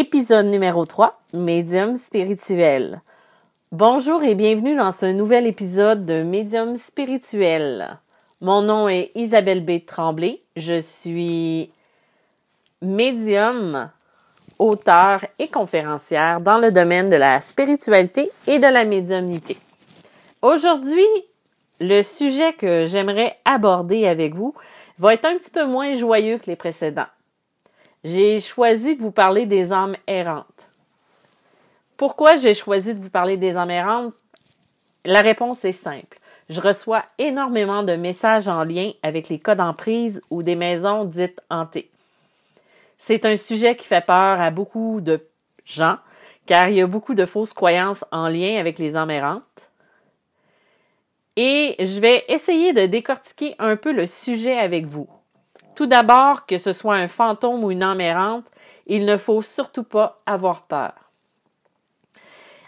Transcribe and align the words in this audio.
Épisode 0.00 0.46
numéro 0.46 0.84
3, 0.84 1.20
Médium 1.32 1.96
spirituel. 1.96 3.00
Bonjour 3.72 4.22
et 4.22 4.36
bienvenue 4.36 4.76
dans 4.76 4.92
ce 4.92 5.06
nouvel 5.06 5.44
épisode 5.44 6.06
de 6.06 6.22
Médium 6.22 6.76
spirituel. 6.76 7.98
Mon 8.40 8.62
nom 8.62 8.88
est 8.88 9.10
Isabelle 9.16 9.64
B. 9.64 9.84
Tremblay. 9.84 10.38
Je 10.54 10.78
suis 10.78 11.72
médium, 12.80 13.90
auteur 14.60 15.24
et 15.40 15.48
conférencière 15.48 16.40
dans 16.40 16.58
le 16.58 16.70
domaine 16.70 17.10
de 17.10 17.16
la 17.16 17.40
spiritualité 17.40 18.30
et 18.46 18.60
de 18.60 18.68
la 18.68 18.84
médiumnité. 18.84 19.58
Aujourd'hui, 20.42 21.08
le 21.80 22.04
sujet 22.04 22.52
que 22.52 22.86
j'aimerais 22.86 23.36
aborder 23.44 24.06
avec 24.06 24.36
vous 24.36 24.54
va 25.00 25.14
être 25.14 25.24
un 25.24 25.38
petit 25.38 25.50
peu 25.50 25.64
moins 25.64 25.90
joyeux 25.90 26.38
que 26.38 26.46
les 26.46 26.54
précédents 26.54 27.08
j'ai 28.04 28.40
choisi 28.40 28.96
de 28.96 29.02
vous 29.02 29.10
parler 29.10 29.46
des 29.46 29.72
âmes 29.72 29.96
errantes. 30.06 30.68
Pourquoi 31.96 32.36
j'ai 32.36 32.54
choisi 32.54 32.94
de 32.94 33.00
vous 33.00 33.10
parler 33.10 33.36
des 33.36 33.56
âmes 33.56 33.70
errantes? 33.70 34.14
La 35.04 35.20
réponse 35.20 35.64
est 35.64 35.72
simple. 35.72 36.18
Je 36.48 36.60
reçois 36.60 37.04
énormément 37.18 37.82
de 37.82 37.94
messages 37.96 38.48
en 38.48 38.64
lien 38.64 38.92
avec 39.02 39.28
les 39.28 39.38
cas 39.38 39.54
d'emprise 39.54 40.22
ou 40.30 40.42
des 40.42 40.54
maisons 40.54 41.04
dites 41.04 41.40
hantées. 41.50 41.90
C'est 42.98 43.26
un 43.26 43.36
sujet 43.36 43.76
qui 43.76 43.86
fait 43.86 44.04
peur 44.04 44.40
à 44.40 44.50
beaucoup 44.50 45.00
de 45.00 45.26
gens, 45.64 45.98
car 46.46 46.68
il 46.68 46.76
y 46.76 46.80
a 46.80 46.86
beaucoup 46.86 47.14
de 47.14 47.26
fausses 47.26 47.52
croyances 47.52 48.04
en 48.10 48.28
lien 48.28 48.58
avec 48.58 48.78
les 48.78 48.96
âmes 48.96 49.10
errantes. 49.10 49.70
Et 51.36 51.76
je 51.78 52.00
vais 52.00 52.24
essayer 52.28 52.72
de 52.72 52.86
décortiquer 52.86 53.54
un 53.58 53.76
peu 53.76 53.92
le 53.92 54.06
sujet 54.06 54.58
avec 54.58 54.86
vous. 54.86 55.08
Tout 55.78 55.86
d'abord, 55.86 56.44
que 56.44 56.58
ce 56.58 56.72
soit 56.72 56.96
un 56.96 57.06
fantôme 57.06 57.62
ou 57.62 57.70
une 57.70 57.84
âme 57.84 58.00
errante, 58.00 58.46
il 58.88 59.06
ne 59.06 59.16
faut 59.16 59.42
surtout 59.42 59.84
pas 59.84 60.20
avoir 60.26 60.62
peur. 60.62 60.90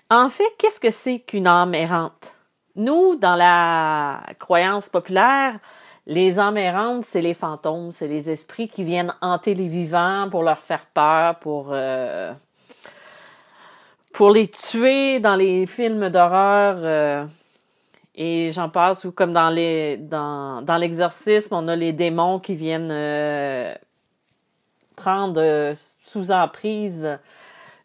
En 0.09 0.29
fait, 0.29 0.45
qu'est-ce 0.59 0.79
que 0.79 0.93
c'est 0.93 1.19
qu'une 1.19 1.49
âme 1.49 1.75
errante? 1.75 2.37
Nous, 2.77 3.17
dans 3.17 3.35
la 3.35 4.23
croyance 4.39 4.89
populaire, 4.89 5.59
les 6.07 6.39
âmes 6.39 6.57
errantes, 6.57 7.05
c'est 7.05 7.21
les 7.21 7.35
fantômes, 7.35 7.91
c'est 7.91 8.07
les 8.07 8.31
esprits 8.31 8.69
qui 8.69 8.85
viennent 8.85 9.13
hanter 9.21 9.57
les 9.57 9.67
vivants 9.67 10.29
pour 10.31 10.45
leur 10.45 10.61
faire 10.61 10.87
peur, 10.87 11.41
pour, 11.41 11.71
euh, 11.73 12.33
les 14.33 14.47
tuer 14.47 15.19
dans 15.19 15.35
les 15.35 15.67
films 15.67 16.11
d'horreur. 16.11 16.77
Euh, 16.79 17.25
et 18.15 18.51
j'en 18.51 18.69
passe 18.69 19.05
où 19.05 19.13
comme 19.13 19.33
dans 19.33 19.51
l'exorcisme, 19.51 21.55
on 21.55 21.69
a 21.69 21.77
les 21.77 21.93
démons 21.93 22.41
qui 22.41 22.55
viennent 22.55 22.91
euh, 22.91 23.75
prendre 24.97 25.41
euh, 25.41 25.75
sous 26.03 26.33
emprise 26.33 27.19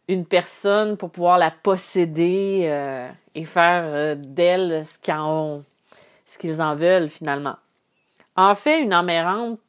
une 0.07 0.25
personne 0.25 0.97
pour 0.97 1.11
pouvoir 1.11 1.37
la 1.37 1.51
posséder 1.51 2.61
euh, 2.65 3.09
et 3.33 3.45
faire 3.45 4.15
d'elle 4.17 4.83
ce 4.85 4.99
qu'ils 4.99 6.61
en, 6.61 6.71
en 6.71 6.75
veulent 6.75 7.09
finalement. 7.09 7.55
En 8.35 8.55
fait, 8.55 8.81
une 8.81 8.93
emmérante, 8.93 9.59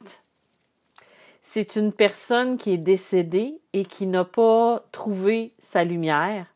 c'est 1.43 1.77
une 1.77 1.93
personne 1.93 2.57
qui 2.57 2.73
est 2.73 2.79
décédée 2.79 3.61
et 3.73 3.85
qui 3.85 4.07
n'a 4.07 4.25
pas 4.25 4.83
trouvé 4.91 5.53
sa 5.59 5.85
lumière, 5.85 6.47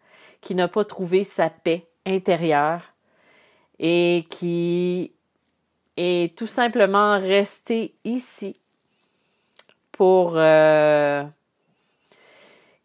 qui 0.41 0.55
n'a 0.55 0.69
pas 0.69 0.85
trouvé 0.85 1.23
sa 1.23 1.49
paix 1.49 1.87
intérieure 2.07 2.90
et 3.83 4.27
qui 4.29 5.13
est 5.97 6.37
tout 6.37 6.47
simplement 6.47 7.19
resté 7.19 7.95
ici 8.05 8.61
pour 9.93 10.35
euh, 10.37 11.25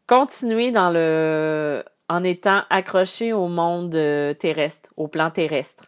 continuer 0.07 0.71
dans 0.71 0.89
le 0.89 1.83
en 2.07 2.23
étant 2.23 2.61
accroché 2.69 3.33
au 3.33 3.47
monde 3.47 3.95
euh, 3.95 4.33
terrestre, 4.35 4.91
au 4.95 5.07
plan 5.07 5.31
terrestre. 5.31 5.85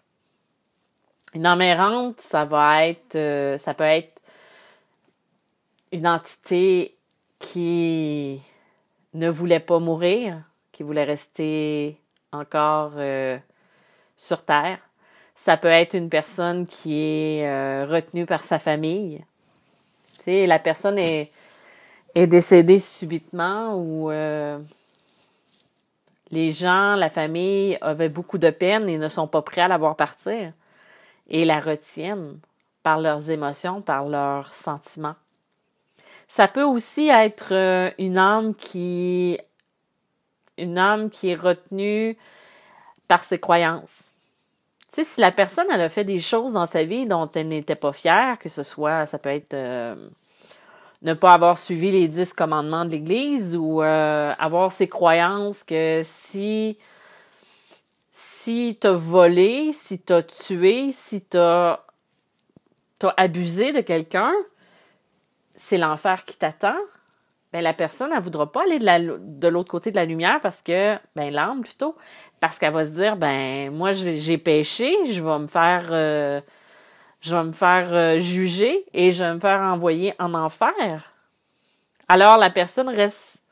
Une 1.33 1.47
emmérante, 1.47 2.19
ça 2.19 2.43
va 2.43 2.87
être 2.87 3.15
euh, 3.15 3.57
ça 3.57 3.73
peut 3.73 3.83
être 3.83 4.21
une 5.93 6.07
entité 6.07 6.97
qui 7.39 8.41
ne 9.13 9.29
voulait 9.29 9.61
pas 9.61 9.79
mourir, 9.79 10.41
qui 10.73 10.83
voulait 10.83 11.05
rester 11.05 11.97
encore 12.33 12.93
sur 14.17 14.43
Terre. 14.43 14.86
Ça 15.37 15.55
peut 15.55 15.69
être 15.69 15.93
une 15.93 16.09
personne 16.09 16.65
qui 16.65 16.99
est 16.99 17.47
euh, 17.47 17.85
retenue 17.85 18.25
par 18.25 18.43
sa 18.43 18.57
famille. 18.57 19.23
Tu 20.17 20.23
sais, 20.23 20.47
la 20.47 20.57
personne 20.59 20.97
est, 20.97 21.31
est 22.15 22.27
décédée 22.27 22.79
subitement 22.79 23.75
ou 23.75 24.09
euh, 24.09 24.57
les 26.31 26.51
gens, 26.51 26.95
la 26.95 27.09
famille 27.09 27.77
avaient 27.81 28.09
beaucoup 28.09 28.39
de 28.39 28.49
peine 28.49 28.89
et 28.89 28.97
ne 28.97 29.07
sont 29.07 29.27
pas 29.27 29.43
prêts 29.43 29.61
à 29.61 29.67
la 29.67 29.77
voir 29.77 29.95
partir 29.95 30.51
et 31.29 31.45
la 31.45 31.61
retiennent 31.61 32.39
par 32.81 32.99
leurs 32.99 33.29
émotions, 33.29 33.81
par 33.81 34.05
leurs 34.05 34.53
sentiments. 34.53 35.15
Ça 36.27 36.47
peut 36.47 36.63
aussi 36.63 37.09
être 37.09 37.53
euh, 37.53 37.91
une 37.99 38.17
âme 38.17 38.55
qui 38.55 39.39
une 40.57 40.79
âme 40.79 41.11
qui 41.11 41.29
est 41.29 41.35
retenue 41.35 42.17
par 43.07 43.23
ses 43.23 43.37
croyances 43.37 44.06
si 44.93 45.21
la 45.21 45.31
personne, 45.31 45.67
elle 45.71 45.81
a 45.81 45.89
fait 45.89 46.03
des 46.03 46.19
choses 46.19 46.53
dans 46.53 46.65
sa 46.65 46.83
vie 46.83 47.05
dont 47.05 47.29
elle 47.35 47.49
n'était 47.49 47.75
pas 47.75 47.91
fière, 47.91 48.37
que 48.39 48.49
ce 48.49 48.63
soit, 48.63 49.05
ça 49.05 49.19
peut 49.19 49.29
être 49.29 49.53
euh, 49.53 49.95
ne 51.01 51.13
pas 51.13 51.33
avoir 51.33 51.57
suivi 51.57 51.91
les 51.91 52.07
dix 52.07 52.33
commandements 52.33 52.85
de 52.85 52.91
l'Église 52.91 53.55
ou 53.55 53.81
euh, 53.81 54.33
avoir 54.39 54.71
ses 54.71 54.87
croyances 54.87 55.63
que 55.63 56.01
si 56.03 56.77
si 58.47 58.77
t'as 58.79 58.93
volé, 58.93 59.73
si 59.73 59.99
t'as 59.99 60.23
tué, 60.23 60.91
si 60.93 61.21
t'as 61.21 61.81
as 63.03 63.13
abusé 63.17 63.73
de 63.73 63.81
quelqu'un, 63.81 64.31
c'est 65.55 65.77
l'enfer 65.77 66.23
qui 66.25 66.37
t'attend. 66.37 66.77
Ben, 67.53 67.61
la 67.61 67.73
personne, 67.73 68.11
elle 68.15 68.23
voudra 68.23 68.51
pas 68.51 68.63
aller 68.63 68.79
de 68.79 69.47
l'autre 69.47 69.69
côté 69.69 69.91
de 69.91 69.95
la 69.95 70.05
lumière 70.05 70.39
parce 70.41 70.61
que, 70.61 70.97
ben, 71.15 71.31
l'âme 71.31 71.61
plutôt, 71.61 71.95
parce 72.39 72.59
qu'elle 72.59 72.73
va 72.73 72.85
se 72.85 72.91
dire, 72.91 73.17
ben, 73.17 73.71
moi, 73.71 73.91
j'ai 73.93 74.37
péché, 74.37 74.93
je 75.05 75.23
vais 75.23 75.39
me 75.39 75.47
faire, 75.47 75.87
euh, 75.91 76.41
je 77.21 77.35
me 77.35 77.51
faire 77.51 77.93
euh, 77.93 78.19
juger 78.19 78.85
et 78.93 79.11
je 79.11 79.23
vais 79.23 79.33
me 79.33 79.39
faire 79.39 79.59
envoyer 79.61 80.13
en 80.19 80.33
enfer. 80.33 81.13
Alors, 82.07 82.37
la 82.37 82.49
personne 82.49 82.89
reste 82.89 83.43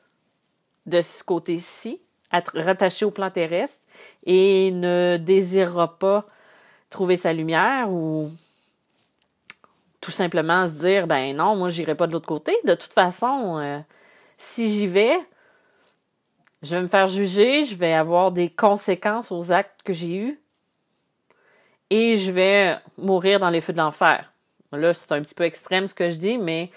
de 0.86 1.02
ce 1.02 1.24
côté-ci, 1.24 2.00
rattachée 2.32 3.06
au 3.06 3.12
plan 3.12 3.32
terrestre 3.32 3.78
et 4.24 4.72
ne 4.72 5.18
désirera 5.18 5.98
pas 5.98 6.26
trouver 6.90 7.18
sa 7.18 7.34
lumière 7.34 7.90
ou 7.90 8.32
tout 10.00 10.12
simplement 10.12 10.68
se 10.68 10.74
dire, 10.74 11.08
ben 11.08 11.36
non, 11.36 11.56
moi, 11.56 11.70
j'irai 11.70 11.96
pas 11.96 12.06
de 12.06 12.12
l'autre 12.12 12.28
côté. 12.28 12.56
De 12.66 12.76
toute 12.76 12.94
façon, 12.94 13.58
euh, 13.58 13.80
si 14.38 14.70
j'y 14.70 14.86
vais, 14.86 15.18
je 16.66 16.76
vais 16.76 16.82
me 16.82 16.88
faire 16.88 17.08
juger, 17.08 17.64
je 17.64 17.76
vais 17.76 17.94
avoir 17.94 18.32
des 18.32 18.50
conséquences 18.50 19.32
aux 19.32 19.52
actes 19.52 19.84
que 19.84 19.94
j'ai 19.94 20.16
eus 20.18 20.40
et 21.92 22.16
je 22.18 22.32
vais 22.32 22.78
mourir 22.98 23.40
dans 23.40 23.52
les 23.52 23.62
feux 23.62 23.74
de 23.74 23.78
l'enfer. 23.78 24.34
Là, 24.72 24.94
c'est 24.94 25.12
un 25.12 25.22
petit 25.22 25.36
peu 25.36 25.44
extrême 25.44 25.86
ce 25.86 25.94
que 25.94 26.10
je 26.10 26.16
dis, 26.16 26.38
mais 26.40 26.72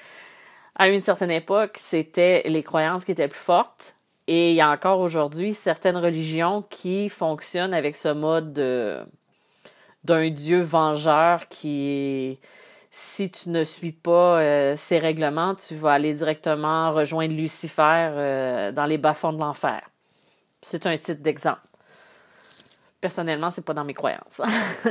à 0.75 0.88
une 0.88 1.00
certaine 1.00 1.31
époque, 1.31 1.78
c'était 1.81 2.43
les 2.47 2.62
croyances 2.62 3.04
qui 3.04 3.12
étaient 3.12 3.28
plus 3.28 3.41
fortes. 3.41 3.97
Et 4.26 4.50
il 4.50 4.56
y 4.56 4.60
a 4.60 4.69
encore 4.69 5.00
aujourd'hui 5.00 5.54
certaines 5.54 5.97
religions 5.97 6.62
qui 6.69 7.09
fonctionnent 7.09 7.72
avec 7.72 7.97
ce 7.97 8.09
mode 8.09 8.53
d'un 10.05 10.31
Dieu 10.31 10.60
vengeur 10.60 11.49
qui 11.49 11.88
est 11.88 12.38
si 12.91 13.31
tu 13.31 13.50
ne 13.50 13.65
suis 13.65 13.93
pas 13.93 14.40
euh, 14.40 14.76
ces 14.76 14.99
règlements, 14.99 15.55
tu 15.55 15.75
vas 15.76 15.93
aller 15.93 16.14
directement 16.14 16.93
rejoindre 16.93 17.35
Lucifer 17.35 18.11
euh, 18.12 18.73
dans 18.73 18.87
les 18.87 18.99
bas-fonds 18.99 19.32
de 19.32 19.38
l'enfer. 19.38 19.82
C'est 20.62 20.87
un 20.87 20.96
titre 20.96 21.23
d'exemple. 21.23 21.61
Personnellement, 23.00 23.50
c'est 23.50 23.64
pas 23.64 23.75
dans 23.75 23.85
mes 23.85 23.94
croyances. 23.94 24.40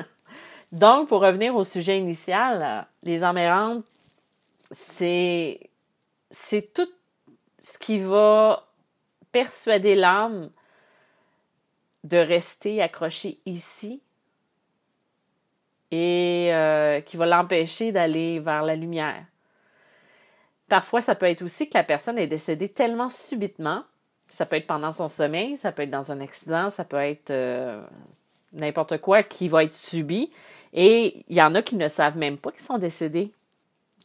Donc, 0.72 1.08
pour 1.08 1.22
revenir 1.22 1.56
au 1.56 1.64
sujet 1.64 1.98
initial, 1.98 2.88
les 3.04 3.24
emmerrantes, 3.24 3.84
c'est 4.72 5.70
c'est 6.30 6.74
tout 6.74 6.90
ce 7.60 7.78
qui 7.78 8.00
va 8.00 8.68
persuader 9.32 9.96
l'âme 9.96 10.50
de 12.04 12.18
rester 12.18 12.82
accrochée 12.82 13.40
ici 13.46 14.02
et 15.92 16.50
euh, 16.52 17.02
qui 17.02 17.18
va 17.18 17.26
l'empêcher 17.26 17.92
d'aller 17.92 18.40
vers 18.40 18.64
la 18.64 18.76
lumière. 18.76 19.24
Parfois, 20.68 21.02
ça 21.02 21.16
peut 21.16 21.28
être 21.28 21.44
aussi 21.44 21.70
que 21.70 21.78
la 21.78 21.84
personne 21.84 22.18
est 22.18 22.28
décédée 22.28 22.70
tellement 22.70 23.10
subitement. 23.10 23.84
Ça 24.28 24.46
peut 24.46 24.58
être 24.58 24.68
pendant 24.68 24.92
son 24.92 25.08
sommeil, 25.08 25.58
ça 25.58 25.72
peut 25.72 25.84
être 25.84 25.90
dans 25.90 26.12
un 26.12 26.20
accident, 26.20 26.70
ça 26.70 26.84
peut 26.84 26.98
être 26.98 27.32
euh, 27.32 27.82
n'importe 28.52 28.98
quoi 28.98 29.24
qui 29.24 29.48
va 29.48 29.64
être 29.64 29.74
subi. 29.74 30.32
Et 30.74 31.24
il 31.30 31.38
y 31.38 31.42
en 31.42 31.56
a 31.56 31.62
qui 31.62 31.78
ne 31.78 31.88
savent 31.88 32.18
même 32.18 32.38
pas 32.38 32.52
qu'ils 32.52 32.62
sont 32.62 32.78
décédés. 32.78 33.32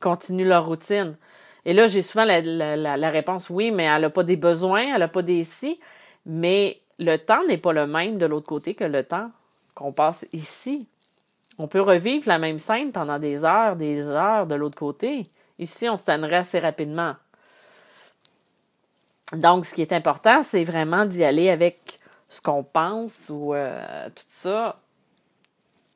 Continuent 0.00 0.46
leur 0.46 0.66
routine. 0.66 1.16
Et 1.64 1.72
là, 1.72 1.88
j'ai 1.88 2.02
souvent 2.02 2.24
la, 2.24 2.40
la, 2.40 3.10
réponse 3.10 3.50
oui, 3.50 3.70
mais 3.70 3.84
elle 3.84 4.02
n'a 4.02 4.10
pas 4.10 4.24
des 4.24 4.36
besoins, 4.36 4.94
elle 4.94 5.00
n'a 5.00 5.08
pas 5.08 5.22
des 5.22 5.44
si. 5.44 5.80
Mais 6.26 6.80
le 6.98 7.16
temps 7.16 7.44
n'est 7.46 7.58
pas 7.58 7.72
le 7.72 7.86
même 7.86 8.18
de 8.18 8.26
l'autre 8.26 8.46
côté 8.46 8.74
que 8.74 8.84
le 8.84 9.04
temps 9.04 9.30
qu'on 9.74 9.92
passe 9.92 10.26
ici. 10.32 10.86
On 11.58 11.68
peut 11.68 11.80
revivre 11.80 12.28
la 12.28 12.38
même 12.38 12.58
scène 12.58 12.92
pendant 12.92 13.18
des 13.18 13.44
heures, 13.44 13.76
des 13.76 14.06
heures 14.08 14.46
de 14.46 14.54
l'autre 14.54 14.78
côté. 14.78 15.30
Ici, 15.58 15.88
on 15.88 15.96
se 15.96 16.04
tannerait 16.04 16.36
assez 16.36 16.58
rapidement. 16.58 17.14
Donc, 19.32 19.64
ce 19.64 19.74
qui 19.74 19.82
est 19.82 19.92
important, 19.92 20.42
c'est 20.42 20.64
vraiment 20.64 21.06
d'y 21.06 21.24
aller 21.24 21.48
avec 21.50 22.00
ce 22.28 22.40
qu'on 22.40 22.64
pense 22.64 23.28
ou 23.30 23.54
euh, 23.54 24.08
tout 24.08 24.24
ça. 24.28 24.80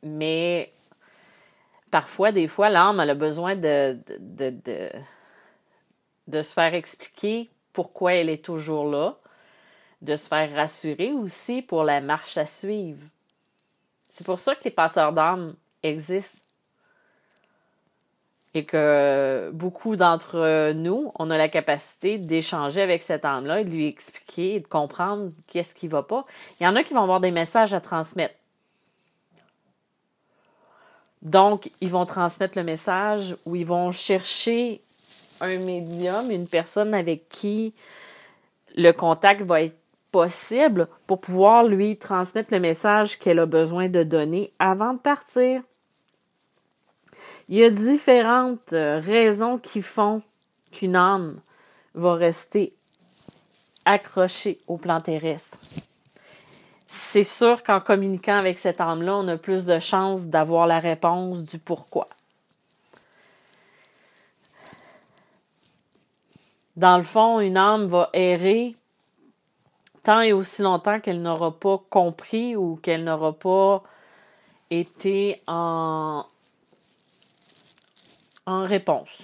Mais 0.02 0.72
parfois, 1.90 2.32
des 2.32 2.48
fois, 2.48 2.68
l'âme, 2.68 3.00
a 3.00 3.14
besoin 3.14 3.56
de, 3.56 3.98
de, 4.18 4.50
de, 4.50 4.90
de, 6.28 6.42
se 6.42 6.52
faire 6.52 6.74
expliquer 6.74 7.50
pourquoi 7.72 8.14
elle 8.14 8.28
est 8.28 8.44
toujours 8.44 8.90
là, 8.90 9.16
de 10.02 10.16
se 10.16 10.28
faire 10.28 10.54
rassurer 10.54 11.12
aussi 11.12 11.62
pour 11.62 11.84
la 11.84 12.00
marche 12.00 12.36
à 12.36 12.46
suivre. 12.46 13.02
C'est 14.16 14.24
pour 14.24 14.40
ça 14.40 14.54
que 14.54 14.64
les 14.64 14.70
passeurs 14.70 15.12
d'âme 15.12 15.54
existent. 15.82 16.40
Et 18.54 18.64
que 18.64 19.50
beaucoup 19.52 19.94
d'entre 19.96 20.72
nous, 20.72 21.12
on 21.18 21.30
a 21.30 21.36
la 21.36 21.50
capacité 21.50 22.16
d'échanger 22.16 22.80
avec 22.80 23.02
cette 23.02 23.26
âme-là 23.26 23.60
et 23.60 23.64
de 23.64 23.70
lui 23.70 23.86
expliquer 23.86 24.60
de 24.60 24.66
comprendre 24.66 25.32
qu'est-ce 25.46 25.74
qui 25.74 25.84
ne 25.84 25.90
va 25.90 26.02
pas. 26.02 26.24
Il 26.58 26.64
y 26.64 26.66
en 26.66 26.74
a 26.76 26.82
qui 26.82 26.94
vont 26.94 27.02
avoir 27.02 27.20
des 27.20 27.30
messages 27.30 27.74
à 27.74 27.80
transmettre. 27.82 28.34
Donc, 31.20 31.70
ils 31.82 31.90
vont 31.90 32.06
transmettre 32.06 32.56
le 32.56 32.64
message 32.64 33.36
ou 33.44 33.54
ils 33.54 33.66
vont 33.66 33.90
chercher 33.90 34.80
un 35.42 35.58
médium, 35.58 36.30
une 36.30 36.48
personne 36.48 36.94
avec 36.94 37.28
qui 37.28 37.74
le 38.76 38.92
contact 38.92 39.42
va 39.42 39.60
être 39.60 39.76
possible 40.16 40.88
pour 41.06 41.20
pouvoir 41.20 41.64
lui 41.64 41.98
transmettre 41.98 42.50
le 42.50 42.58
message 42.58 43.18
qu'elle 43.18 43.38
a 43.38 43.44
besoin 43.44 43.90
de 43.90 44.02
donner 44.02 44.54
avant 44.58 44.94
de 44.94 44.98
partir. 44.98 45.60
Il 47.50 47.58
y 47.58 47.62
a 47.62 47.68
différentes 47.68 48.72
euh, 48.72 48.98
raisons 48.98 49.58
qui 49.58 49.82
font 49.82 50.22
qu'une 50.72 50.96
âme 50.96 51.38
va 51.94 52.14
rester 52.14 52.72
accrochée 53.84 54.58
au 54.66 54.78
plan 54.78 55.02
terrestre. 55.02 55.58
C'est 56.86 57.22
sûr 57.22 57.62
qu'en 57.62 57.80
communiquant 57.80 58.38
avec 58.38 58.58
cette 58.58 58.80
âme-là, 58.80 59.16
on 59.18 59.28
a 59.28 59.36
plus 59.36 59.66
de 59.66 59.78
chances 59.78 60.22
d'avoir 60.22 60.66
la 60.66 60.78
réponse 60.78 61.42
du 61.42 61.58
pourquoi. 61.58 62.08
Dans 66.74 66.96
le 66.96 67.04
fond, 67.04 67.38
une 67.40 67.58
âme 67.58 67.84
va 67.84 68.08
errer 68.14 68.76
et 70.08 70.32
aussi 70.32 70.62
longtemps 70.62 71.00
qu'elle 71.00 71.22
n'aura 71.22 71.58
pas 71.58 71.78
compris 71.90 72.56
ou 72.56 72.76
qu'elle 72.76 73.04
n'aura 73.04 73.32
pas 73.32 73.82
été 74.70 75.42
en, 75.46 76.24
en 78.46 78.64
réponse 78.64 79.22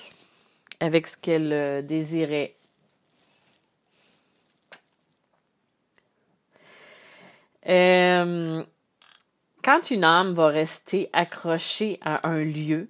avec 0.80 1.06
ce 1.06 1.16
qu'elle 1.16 1.52
euh, 1.52 1.82
désirait. 1.82 2.56
Euh, 7.68 8.64
quand 9.62 9.90
une 9.92 10.02
âme 10.02 10.34
va 10.34 10.48
rester 10.48 11.08
accrochée 11.12 12.00
à 12.02 12.28
un 12.28 12.42
lieu, 12.42 12.88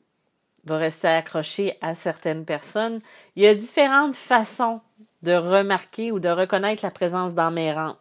va 0.64 0.78
rester 0.78 1.08
accrochée 1.08 1.76
à 1.82 1.94
certaines 1.94 2.46
personnes, 2.46 3.00
il 3.36 3.42
y 3.42 3.46
a 3.46 3.54
différentes 3.54 4.16
façons 4.16 4.80
de 5.22 5.32
remarquer 5.32 6.12
ou 6.12 6.18
de 6.18 6.28
reconnaître 6.28 6.84
la 6.84 6.90
présence 6.90 7.32
d'âmes 7.32 7.58
errantes. 7.58 7.96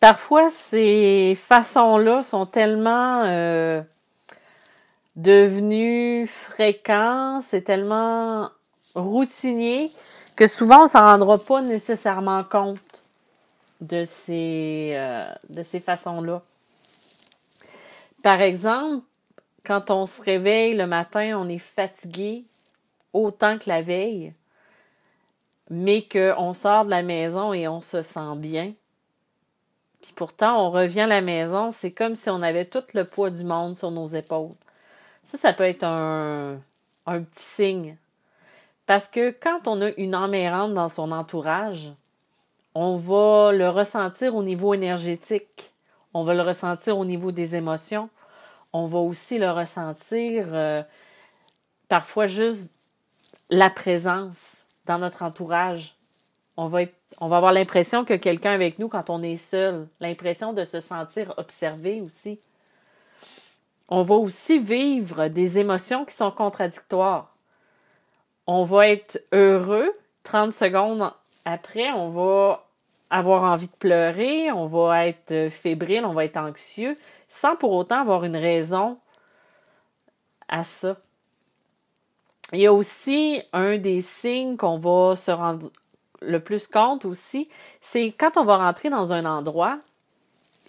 Parfois, 0.00 0.50
ces 0.50 1.36
façons-là 1.48 2.22
sont 2.22 2.46
tellement 2.46 3.24
euh, 3.24 3.82
devenues 5.16 6.26
fréquentes, 6.26 7.44
c'est 7.48 7.62
tellement 7.62 8.50
routinier 8.94 9.90
que 10.36 10.46
souvent 10.46 10.84
on 10.84 10.86
s'en 10.88 11.04
rendra 11.04 11.38
pas 11.38 11.62
nécessairement 11.62 12.44
compte 12.44 12.78
de 13.80 14.04
ces, 14.04 14.92
euh, 14.94 15.20
de 15.48 15.62
ces 15.62 15.80
façons-là. 15.80 16.42
Par 18.22 18.40
exemple, 18.40 19.04
quand 19.64 19.90
on 19.90 20.06
se 20.06 20.20
réveille 20.22 20.74
le 20.74 20.86
matin, 20.86 21.38
on 21.38 21.48
est 21.48 21.58
fatigué 21.58 22.44
autant 23.12 23.58
que 23.58 23.68
la 23.68 23.82
veille 23.82 24.32
mais 25.70 26.06
qu'on 26.06 26.52
sort 26.52 26.84
de 26.84 26.90
la 26.90 27.02
maison 27.02 27.52
et 27.52 27.68
on 27.68 27.80
se 27.80 28.02
sent 28.02 28.36
bien. 28.36 28.72
Puis 30.02 30.12
pourtant, 30.14 30.66
on 30.66 30.70
revient 30.70 31.02
à 31.02 31.06
la 31.06 31.20
maison, 31.22 31.70
c'est 31.70 31.92
comme 31.92 32.14
si 32.14 32.28
on 32.28 32.42
avait 32.42 32.66
tout 32.66 32.82
le 32.92 33.04
poids 33.04 33.30
du 33.30 33.44
monde 33.44 33.76
sur 33.76 33.90
nos 33.90 34.06
épaules. 34.06 34.52
Ça, 35.24 35.38
ça 35.38 35.52
peut 35.54 35.64
être 35.64 35.84
un, 35.84 36.60
petit 37.06 37.24
signe. 37.36 37.96
Parce 38.86 39.08
que 39.08 39.30
quand 39.30 39.66
on 39.66 39.80
a 39.80 39.90
une 39.96 40.14
emmérante 40.14 40.74
dans 40.74 40.90
son 40.90 41.10
entourage, 41.10 41.90
on 42.74 42.96
va 42.96 43.52
le 43.52 43.68
ressentir 43.70 44.34
au 44.34 44.42
niveau 44.42 44.74
énergétique, 44.74 45.72
on 46.12 46.24
va 46.24 46.34
le 46.34 46.42
ressentir 46.42 46.98
au 46.98 47.06
niveau 47.06 47.32
des 47.32 47.56
émotions, 47.56 48.10
on 48.74 48.86
va 48.86 48.98
aussi 48.98 49.38
le 49.38 49.50
ressentir 49.50 50.48
euh, 50.52 50.82
parfois 51.88 52.26
juste 52.26 52.74
la 53.48 53.70
présence 53.70 54.53
dans 54.86 54.98
notre 54.98 55.22
entourage. 55.22 55.94
On 56.56 56.68
va, 56.68 56.80
on 57.20 57.28
va 57.28 57.38
avoir 57.38 57.52
l'impression 57.52 58.04
que 58.04 58.14
quelqu'un 58.14 58.52
avec 58.52 58.78
nous 58.78 58.88
quand 58.88 59.10
on 59.10 59.22
est 59.22 59.36
seul, 59.36 59.88
l'impression 60.00 60.52
de 60.52 60.64
se 60.64 60.80
sentir 60.80 61.34
observé 61.36 62.00
aussi. 62.00 62.38
On 63.88 64.02
va 64.02 64.14
aussi 64.14 64.58
vivre 64.58 65.28
des 65.28 65.58
émotions 65.58 66.04
qui 66.04 66.14
sont 66.14 66.30
contradictoires. 66.30 67.34
On 68.46 68.64
va 68.64 68.88
être 68.88 69.20
heureux, 69.32 69.90
30 70.22 70.52
secondes 70.52 71.12
après, 71.44 71.90
on 71.92 72.10
va 72.10 72.64
avoir 73.10 73.44
envie 73.44 73.66
de 73.66 73.76
pleurer, 73.76 74.50
on 74.50 74.66
va 74.66 75.06
être 75.06 75.48
fébrile, 75.50 76.04
on 76.04 76.14
va 76.14 76.24
être 76.24 76.36
anxieux, 76.36 76.96
sans 77.28 77.56
pour 77.56 77.72
autant 77.72 78.00
avoir 78.00 78.24
une 78.24 78.36
raison 78.36 78.98
à 80.48 80.64
ça. 80.64 80.96
Il 82.52 82.60
y 82.60 82.66
a 82.66 82.72
aussi 82.72 83.42
un 83.52 83.78
des 83.78 84.00
signes 84.00 84.56
qu'on 84.56 84.78
va 84.78 85.16
se 85.16 85.30
rendre 85.30 85.70
le 86.20 86.40
plus 86.40 86.66
compte 86.66 87.04
aussi, 87.04 87.48
c'est 87.80 88.12
quand 88.18 88.36
on 88.36 88.44
va 88.44 88.56
rentrer 88.56 88.90
dans 88.90 89.12
un 89.12 89.24
endroit 89.24 89.78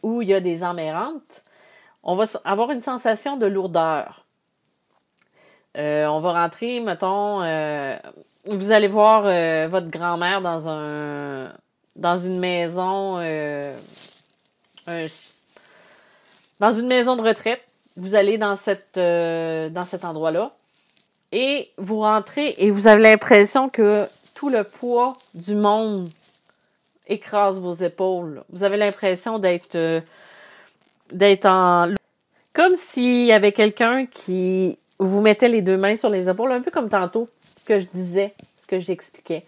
où 0.03 0.21
il 0.21 0.29
y 0.29 0.33
a 0.33 0.39
des 0.39 0.63
emmérantes, 0.63 1.43
on 2.03 2.15
va 2.15 2.25
avoir 2.43 2.71
une 2.71 2.81
sensation 2.81 3.37
de 3.37 3.45
lourdeur. 3.45 4.25
Euh, 5.77 6.05
on 6.05 6.19
va 6.19 6.33
rentrer, 6.33 6.79
mettons, 6.79 7.41
euh, 7.41 7.97
vous 8.45 8.71
allez 8.71 8.87
voir 8.87 9.25
euh, 9.25 9.67
votre 9.67 9.89
grand-mère 9.89 10.41
dans 10.41 10.69
un 10.69 11.51
dans 11.95 12.17
une 12.17 12.39
maison 12.39 13.15
dans 16.59 16.71
une 16.71 16.87
maison 16.87 17.15
de 17.15 17.21
retraite. 17.21 17.61
Vous 17.97 18.15
allez 18.15 18.37
dans 18.37 18.55
cette 18.55 18.95
dans 18.95 19.83
cet 19.83 20.05
endroit-là 20.05 20.51
et 21.31 21.71
vous 21.77 21.99
rentrez 21.99 22.55
et 22.57 22.71
vous 22.71 22.87
avez 22.87 23.01
l'impression 23.03 23.69
que 23.69 24.07
tout 24.33 24.49
le 24.49 24.63
poids 24.63 25.13
du 25.33 25.55
monde 25.55 26.09
écrase 27.07 27.59
vos 27.59 27.75
épaules. 27.75 28.43
Vous 28.49 28.63
avez 28.63 28.77
l'impression 28.77 29.39
d'être 29.39 29.75
euh, 29.75 30.01
d'être 31.11 31.45
en 31.45 31.93
comme 32.53 32.75
s'il 32.75 33.25
y 33.25 33.33
avait 33.33 33.51
quelqu'un 33.51 34.05
qui 34.05 34.79
vous 34.97 35.19
mettait 35.19 35.49
les 35.49 35.61
deux 35.61 35.77
mains 35.77 35.97
sur 35.97 36.09
les 36.09 36.29
épaules, 36.29 36.53
un 36.53 36.61
peu 36.61 36.71
comme 36.71 36.89
tantôt, 36.89 37.27
ce 37.57 37.63
que 37.65 37.79
je 37.81 37.85
disais, 37.93 38.33
ce 38.61 38.65
que 38.65 38.79
j'expliquais. 38.79 39.43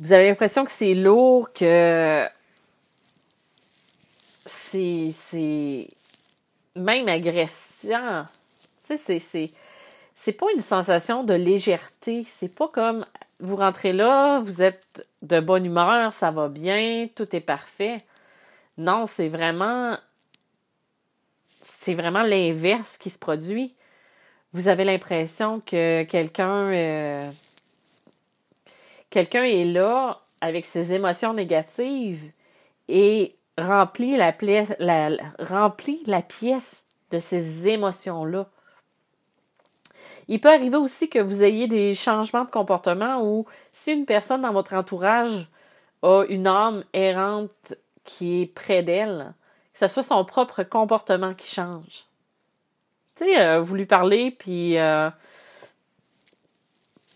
Vous 0.00 0.12
avez 0.12 0.28
l'impression 0.28 0.64
que 0.64 0.70
c'est 0.70 0.94
lourd, 0.94 1.52
que 1.52 2.26
c'est 4.46 5.12
c'est 5.26 5.88
même 6.74 7.08
agressant 7.08 8.24
c'est, 8.96 9.18
c'est, 9.20 10.32
pas 10.32 10.46
une 10.54 10.62
sensation 10.62 11.24
de 11.24 11.34
légèreté. 11.34 12.24
C'est 12.26 12.48
pas 12.48 12.68
comme 12.68 13.04
vous 13.40 13.56
rentrez 13.56 13.92
là, 13.92 14.40
vous 14.40 14.62
êtes 14.62 15.06
de 15.22 15.40
bonne 15.40 15.64
humeur, 15.64 16.12
ça 16.12 16.30
va 16.30 16.48
bien, 16.48 17.08
tout 17.14 17.34
est 17.34 17.40
parfait. 17.40 17.98
Non, 18.76 19.06
c'est 19.06 19.28
vraiment, 19.28 19.96
c'est 21.60 21.94
vraiment 21.94 22.22
l'inverse 22.22 22.96
qui 22.98 23.10
se 23.10 23.18
produit. 23.18 23.74
Vous 24.52 24.68
avez 24.68 24.84
l'impression 24.84 25.60
que 25.60 26.04
quelqu'un, 26.04 26.72
euh, 26.72 27.30
quelqu'un 29.10 29.44
est 29.44 29.64
là 29.64 30.20
avec 30.40 30.64
ses 30.64 30.92
émotions 30.94 31.34
négatives 31.34 32.30
et 32.88 33.36
remplit 33.58 34.16
la, 34.16 34.34
la, 34.78 35.10
remplit 35.38 36.02
la 36.06 36.22
pièce 36.22 36.84
de 37.10 37.18
ces 37.18 37.68
émotions-là 37.68 38.48
Il 40.28 40.40
peut 40.40 40.52
arriver 40.52 40.76
aussi 40.76 41.08
que 41.08 41.18
vous 41.18 41.42
ayez 41.42 41.66
des 41.66 41.94
changements 41.94 42.44
de 42.44 42.50
comportement 42.50 43.22
ou 43.22 43.46
si 43.72 43.92
une 43.92 44.04
personne 44.04 44.42
dans 44.42 44.52
votre 44.52 44.74
entourage 44.74 45.48
a 46.02 46.24
une 46.28 46.46
âme 46.46 46.84
errante 46.92 47.74
qui 48.04 48.42
est 48.42 48.46
près 48.46 48.82
d'elle, 48.82 49.32
que 49.72 49.78
ce 49.78 49.88
soit 49.88 50.02
son 50.02 50.24
propre 50.24 50.62
comportement 50.62 51.34
qui 51.34 51.48
change. 51.48 52.04
Tu 53.16 53.24
sais, 53.24 53.40
euh, 53.40 53.60
vous 53.60 53.74
lui 53.74 53.86
parlez, 53.86 54.30
puis 54.30 54.78
euh, 54.78 55.10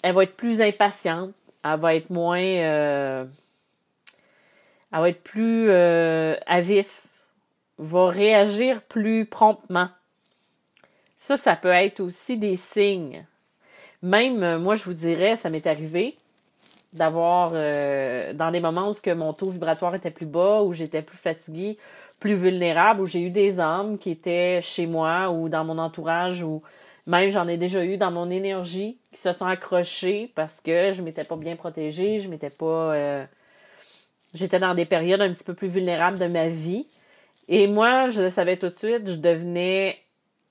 elle 0.02 0.14
va 0.14 0.24
être 0.24 0.36
plus 0.36 0.60
impatiente, 0.60 1.34
elle 1.64 1.78
va 1.78 1.94
être 1.94 2.10
moins... 2.10 2.42
Euh, 2.42 3.24
elle 4.92 5.00
va 5.00 5.08
être 5.08 5.22
plus 5.22 5.70
à 5.70 6.60
vif, 6.60 7.02
va 7.78 8.08
réagir 8.08 8.82
plus 8.82 9.24
promptement. 9.24 9.88
Ça, 11.24 11.36
ça 11.36 11.54
peut 11.54 11.68
être 11.68 12.00
aussi 12.00 12.36
des 12.36 12.56
signes. 12.56 13.24
Même, 14.02 14.58
moi, 14.58 14.74
je 14.74 14.82
vous 14.82 14.92
dirais, 14.92 15.36
ça 15.36 15.50
m'est 15.50 15.68
arrivé 15.68 16.16
d'avoir, 16.92 17.52
dans 17.52 18.50
des 18.50 18.58
moments 18.58 18.90
où 18.90 18.94
que 18.94 19.12
mon 19.14 19.32
taux 19.32 19.50
vibratoire 19.50 19.94
était 19.94 20.10
plus 20.10 20.26
bas, 20.26 20.62
où 20.62 20.72
j'étais 20.72 21.00
plus 21.00 21.16
fatiguée, 21.16 21.78
plus 22.18 22.34
vulnérable, 22.34 23.02
où 23.02 23.06
j'ai 23.06 23.20
eu 23.20 23.30
des 23.30 23.60
âmes 23.60 23.98
qui 23.98 24.10
étaient 24.10 24.60
chez 24.62 24.86
moi 24.86 25.30
ou 25.30 25.48
dans 25.48 25.64
mon 25.64 25.78
entourage 25.78 26.42
ou 26.42 26.60
même 27.06 27.30
j'en 27.30 27.46
ai 27.46 27.56
déjà 27.56 27.84
eu 27.84 27.96
dans 27.96 28.10
mon 28.10 28.28
énergie 28.28 28.98
qui 29.12 29.20
se 29.20 29.32
sont 29.32 29.46
accrochées 29.46 30.32
parce 30.34 30.60
que 30.60 30.90
je 30.90 31.02
m'étais 31.02 31.24
pas 31.24 31.36
bien 31.36 31.56
protégée, 31.56 32.18
je 32.18 32.28
m'étais 32.28 32.50
pas 32.50 32.94
euh, 32.94 33.24
j'étais 34.34 34.58
dans 34.58 34.74
des 34.74 34.86
périodes 34.86 35.20
un 35.20 35.32
petit 35.32 35.44
peu 35.44 35.54
plus 35.54 35.68
vulnérables 35.68 36.18
de 36.18 36.26
ma 36.26 36.48
vie 36.48 36.86
et 37.48 37.66
moi 37.66 38.08
je 38.08 38.22
le 38.22 38.30
savais 38.30 38.56
tout 38.56 38.68
de 38.68 38.76
suite, 38.76 39.10
je 39.10 39.16
devenais 39.16 40.01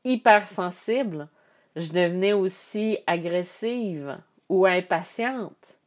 hyper 0.04 0.48
sensible, 0.48 1.28
je 1.76 1.92
devenais 1.92 2.34
aussi 2.34 2.98
agressive 3.08 4.18
ou 4.50 4.66
impatiente. 4.66 5.78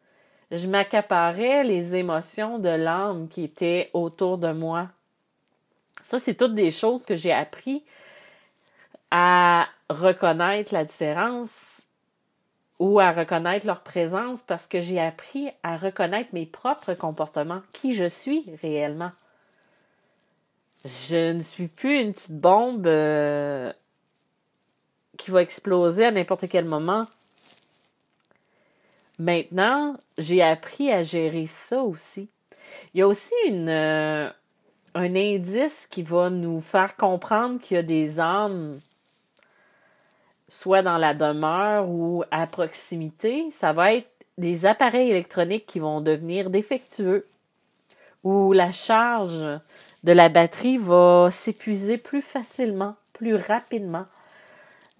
Je 0.50 0.66
m'accaparais 0.66 1.64
les 1.64 1.94
émotions 1.94 2.58
de 2.58 2.68
l'âme 2.68 3.28
qui 3.28 3.44
était 3.44 3.90
autour 3.92 4.38
de 4.38 4.52
moi. 4.52 4.88
Ça, 6.04 6.18
c'est 6.18 6.34
toutes 6.34 6.54
des 6.54 6.70
choses 6.70 7.04
que 7.04 7.16
j'ai 7.16 7.32
appris 7.32 7.82
à 9.10 9.66
reconnaître 9.88 10.72
la 10.72 10.84
différence 10.84 11.82
ou 12.78 13.00
à 13.00 13.12
reconnaître 13.12 13.66
leur 13.66 13.82
présence 13.82 14.40
parce 14.46 14.66
que 14.66 14.80
j'ai 14.80 15.00
appris 15.00 15.50
à 15.62 15.76
reconnaître 15.76 16.30
mes 16.32 16.46
propres 16.46 16.94
comportements, 16.94 17.62
qui 17.72 17.94
je 17.94 18.06
suis 18.06 18.44
réellement. 18.60 19.12
Je 20.84 21.32
ne 21.32 21.40
suis 21.40 21.68
plus 21.68 22.00
une 22.00 22.12
petite 22.12 22.32
bombe 22.32 22.86
euh, 22.86 23.72
qui 25.16 25.30
va 25.30 25.42
exploser 25.42 26.04
à 26.06 26.10
n'importe 26.10 26.48
quel 26.48 26.64
moment. 26.64 27.06
Maintenant, 29.18 29.94
j'ai 30.18 30.42
appris 30.42 30.90
à 30.90 31.02
gérer 31.02 31.46
ça 31.46 31.82
aussi. 31.82 32.28
Il 32.92 32.98
y 32.98 33.02
a 33.02 33.08
aussi 33.08 33.34
euh, 33.50 34.28
un 34.94 35.16
indice 35.16 35.86
qui 35.88 36.02
va 36.02 36.30
nous 36.30 36.60
faire 36.60 36.96
comprendre 36.96 37.60
qu'il 37.60 37.76
y 37.76 37.80
a 37.80 37.82
des 37.82 38.18
âmes, 38.18 38.78
soit 40.48 40.82
dans 40.82 40.98
la 40.98 41.14
demeure 41.14 41.88
ou 41.88 42.24
à 42.30 42.46
proximité, 42.46 43.50
ça 43.52 43.72
va 43.72 43.94
être 43.94 44.08
des 44.38 44.66
appareils 44.66 45.10
électroniques 45.10 45.66
qui 45.66 45.78
vont 45.78 46.00
devenir 46.00 46.50
défectueux, 46.50 47.26
ou 48.24 48.52
la 48.52 48.72
charge 48.72 49.60
de 50.02 50.12
la 50.12 50.28
batterie 50.28 50.78
va 50.78 51.28
s'épuiser 51.30 51.98
plus 51.98 52.22
facilement, 52.22 52.96
plus 53.12 53.36
rapidement. 53.36 54.06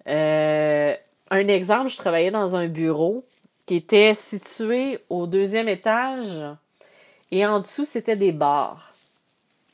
Euh, 0.07 0.95
un 1.31 1.47
exemple, 1.47 1.89
je 1.89 1.97
travaillais 1.97 2.31
dans 2.31 2.55
un 2.55 2.67
bureau 2.67 3.25
qui 3.65 3.75
était 3.77 4.13
situé 4.13 4.99
au 5.09 5.25
deuxième 5.25 5.67
étage 5.67 6.43
et 7.31 7.45
en 7.45 7.59
dessous, 7.59 7.85
c'était 7.85 8.15
des 8.15 8.31
bars 8.31 8.93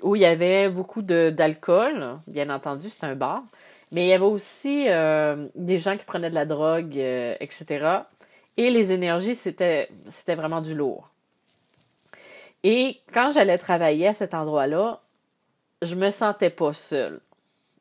où 0.01 0.15
il 0.15 0.21
y 0.21 0.25
avait 0.25 0.69
beaucoup 0.69 1.01
d'alcool. 1.01 2.19
Bien 2.27 2.49
entendu, 2.49 2.89
c'est 2.89 3.03
un 3.03 3.15
bar. 3.15 3.43
Mais 3.91 4.05
il 4.05 4.07
y 4.07 4.13
avait 4.13 4.25
aussi 4.25 4.85
euh, 4.87 5.47
des 5.53 5.77
gens 5.77 5.97
qui 5.97 6.05
prenaient 6.05 6.29
de 6.29 6.35
la 6.35 6.45
drogue, 6.45 6.97
euh, 6.97 7.35
etc. 7.39 7.99
Et 8.57 8.69
les 8.69 8.91
énergies, 8.91 9.35
c'était 9.35 9.89
vraiment 10.27 10.61
du 10.61 10.73
lourd. 10.73 11.09
Et 12.63 12.99
quand 13.13 13.31
j'allais 13.31 13.57
travailler 13.57 14.07
à 14.07 14.13
cet 14.13 14.33
endroit-là, 14.33 15.01
je 15.81 15.95
me 15.95 16.09
sentais 16.09 16.49
pas 16.49 16.73
seule. 16.73 17.19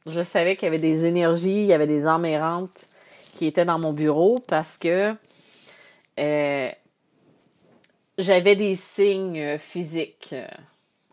Je 0.06 0.22
savais 0.22 0.56
qu'il 0.56 0.64
y 0.64 0.68
avait 0.68 0.78
des 0.78 1.04
énergies, 1.04 1.62
il 1.62 1.66
y 1.66 1.72
avait 1.72 1.86
des 1.86 2.06
âmes 2.06 2.24
errantes 2.24 2.86
qui 3.36 3.46
étaient 3.46 3.64
dans 3.64 3.78
mon 3.78 3.92
bureau 3.92 4.38
parce 4.48 4.78
que 4.78 5.14
euh, 6.18 6.70
j'avais 8.18 8.56
des 8.56 8.74
signes 8.74 9.58
physiques 9.58 10.34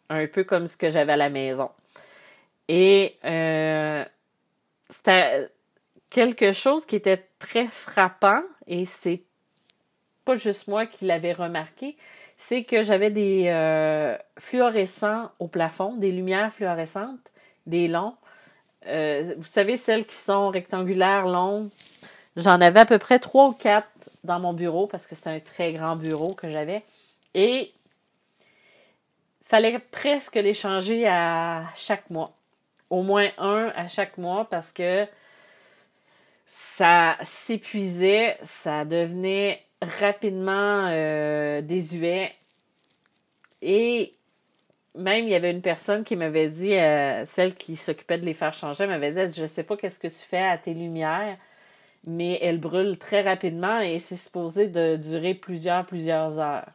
un 0.09 0.27
peu 0.27 0.43
comme 0.43 0.67
ce 0.67 0.77
que 0.77 0.89
j'avais 0.89 1.13
à 1.13 1.17
la 1.17 1.29
maison. 1.29 1.69
Et 2.67 3.15
euh, 3.23 4.03
c'était 4.89 5.49
quelque 6.09 6.51
chose 6.51 6.85
qui 6.85 6.95
était 6.95 7.27
très 7.39 7.67
frappant, 7.67 8.41
et 8.67 8.85
c'est 8.85 9.23
pas 10.25 10.35
juste 10.35 10.67
moi 10.67 10.85
qui 10.85 11.05
l'avais 11.05 11.33
remarqué, 11.33 11.95
c'est 12.37 12.63
que 12.63 12.83
j'avais 12.83 13.09
des 13.09 13.45
euh, 13.47 14.17
fluorescents 14.37 15.31
au 15.39 15.47
plafond, 15.47 15.95
des 15.95 16.11
lumières 16.11 16.53
fluorescentes, 16.53 17.31
des 17.65 17.87
longs. 17.87 18.15
Euh, 18.87 19.35
vous 19.37 19.45
savez, 19.45 19.77
celles 19.77 20.05
qui 20.05 20.15
sont 20.15 20.49
rectangulaires, 20.49 21.27
longs. 21.27 21.69
J'en 22.35 22.61
avais 22.61 22.81
à 22.81 22.85
peu 22.85 22.99
près 22.99 23.19
trois 23.19 23.49
ou 23.49 23.53
quatre 23.53 24.09
dans 24.23 24.39
mon 24.39 24.53
bureau 24.53 24.87
parce 24.87 25.05
que 25.05 25.15
c'était 25.15 25.29
un 25.29 25.39
très 25.39 25.73
grand 25.73 25.95
bureau 25.95 26.33
que 26.33 26.49
j'avais. 26.49 26.83
Et 27.33 27.73
fallait 29.45 29.79
presque 29.79 30.35
les 30.35 30.53
changer 30.53 31.07
à 31.07 31.65
chaque 31.75 32.09
mois. 32.09 32.33
Au 32.89 33.01
moins 33.01 33.29
un 33.37 33.71
à 33.75 33.87
chaque 33.87 34.17
mois 34.17 34.47
parce 34.49 34.71
que 34.71 35.05
ça 36.77 37.17
s'épuisait, 37.23 38.37
ça 38.43 38.85
devenait 38.85 39.63
rapidement 39.81 40.87
euh, 40.89 41.61
désuet. 41.61 42.33
Et 43.61 44.13
même, 44.97 45.25
il 45.25 45.29
y 45.29 45.35
avait 45.35 45.51
une 45.51 45.61
personne 45.61 46.03
qui 46.03 46.15
m'avait 46.15 46.49
dit, 46.49 46.73
euh, 46.73 47.25
celle 47.25 47.55
qui 47.55 47.75
s'occupait 47.75 48.17
de 48.17 48.25
les 48.25 48.33
faire 48.33 48.53
changer, 48.53 48.87
m'avait 48.87 49.11
dit, 49.27 49.39
je 49.39 49.45
sais 49.45 49.63
pas 49.63 49.77
qu'est-ce 49.77 49.99
que 49.99 50.07
tu 50.07 50.13
fais 50.13 50.43
à 50.43 50.57
tes 50.57 50.73
lumières, 50.73 51.37
mais 52.05 52.39
elles 52.41 52.59
brûlent 52.59 52.97
très 52.97 53.21
rapidement 53.21 53.79
et 53.79 53.99
c'est 53.99 54.15
supposé 54.15 54.67
de 54.67 54.95
durer 54.97 55.33
plusieurs, 55.33 55.85
plusieurs 55.85 56.39
heures. 56.39 56.67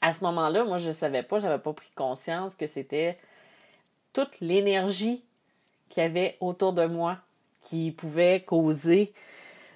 À 0.00 0.12
ce 0.12 0.24
moment-là, 0.24 0.64
moi, 0.64 0.78
je 0.78 0.88
ne 0.88 0.94
savais 0.94 1.22
pas, 1.22 1.40
j'avais 1.40 1.58
pas 1.58 1.72
pris 1.72 1.90
conscience 1.94 2.54
que 2.54 2.66
c'était 2.66 3.18
toute 4.12 4.40
l'énergie 4.40 5.22
qu'il 5.88 6.02
y 6.02 6.06
avait 6.06 6.36
autour 6.40 6.72
de 6.72 6.86
moi 6.86 7.18
qui 7.68 7.90
pouvait 7.90 8.40
causer 8.40 9.12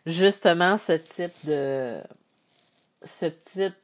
justement 0.06 0.76
ce 0.76 0.92
type 0.92 1.34
de 1.44 2.00
ce 3.04 3.26
type 3.26 3.74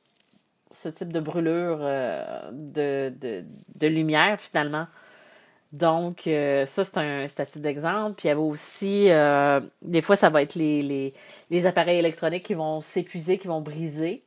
ce 0.83 0.89
type 0.89 1.13
de 1.13 1.21
brûlure 1.21 1.79
euh, 1.83 2.49
de, 2.53 3.13
de, 3.21 3.87
lumière 3.87 4.41
finalement. 4.41 4.87
Donc, 5.73 6.27
euh, 6.27 6.65
ça, 6.65 6.85
c'est 6.85 6.99
un 6.99 7.29
statut 7.29 7.61
d'exemple. 7.61 8.15
Puis 8.17 8.27
il 8.27 8.29
y 8.29 8.33
avait 8.33 8.41
aussi, 8.41 9.11
euh, 9.11 9.61
des 9.83 10.01
fois, 10.01 10.17
ça 10.17 10.31
va 10.31 10.43
être 10.43 10.55
les, 10.55 10.83
les, 10.83 11.15
les 11.51 11.67
appareils 11.67 11.99
électroniques 11.99 12.45
qui 12.45 12.55
vont 12.55 12.81
s'épuiser, 12.81 13.39
qui 13.39 13.47
vont 13.47 13.61
briser. 13.61 14.25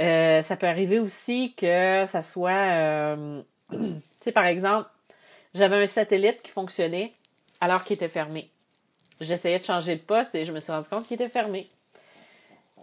Ça 0.00 0.56
peut 0.58 0.66
arriver 0.66 0.98
aussi 0.98 1.54
que 1.56 2.04
ça 2.06 2.22
soit, 2.22 3.16
tu 3.70 3.78
sais, 4.20 4.32
par 4.32 4.46
exemple, 4.46 4.88
j'avais 5.54 5.76
un 5.76 5.86
satellite 5.86 6.42
qui 6.42 6.50
fonctionnait 6.50 7.12
alors 7.60 7.82
qu'il 7.84 7.94
était 7.94 8.08
fermé. 8.08 8.50
J'essayais 9.20 9.58
de 9.58 9.64
changer 9.64 9.96
de 9.96 10.02
poste 10.02 10.34
et 10.34 10.44
je 10.44 10.52
me 10.52 10.60
suis 10.60 10.72
rendu 10.72 10.88
compte 10.88 11.06
qu'il 11.06 11.14
était 11.14 11.30
fermé. 11.30 11.68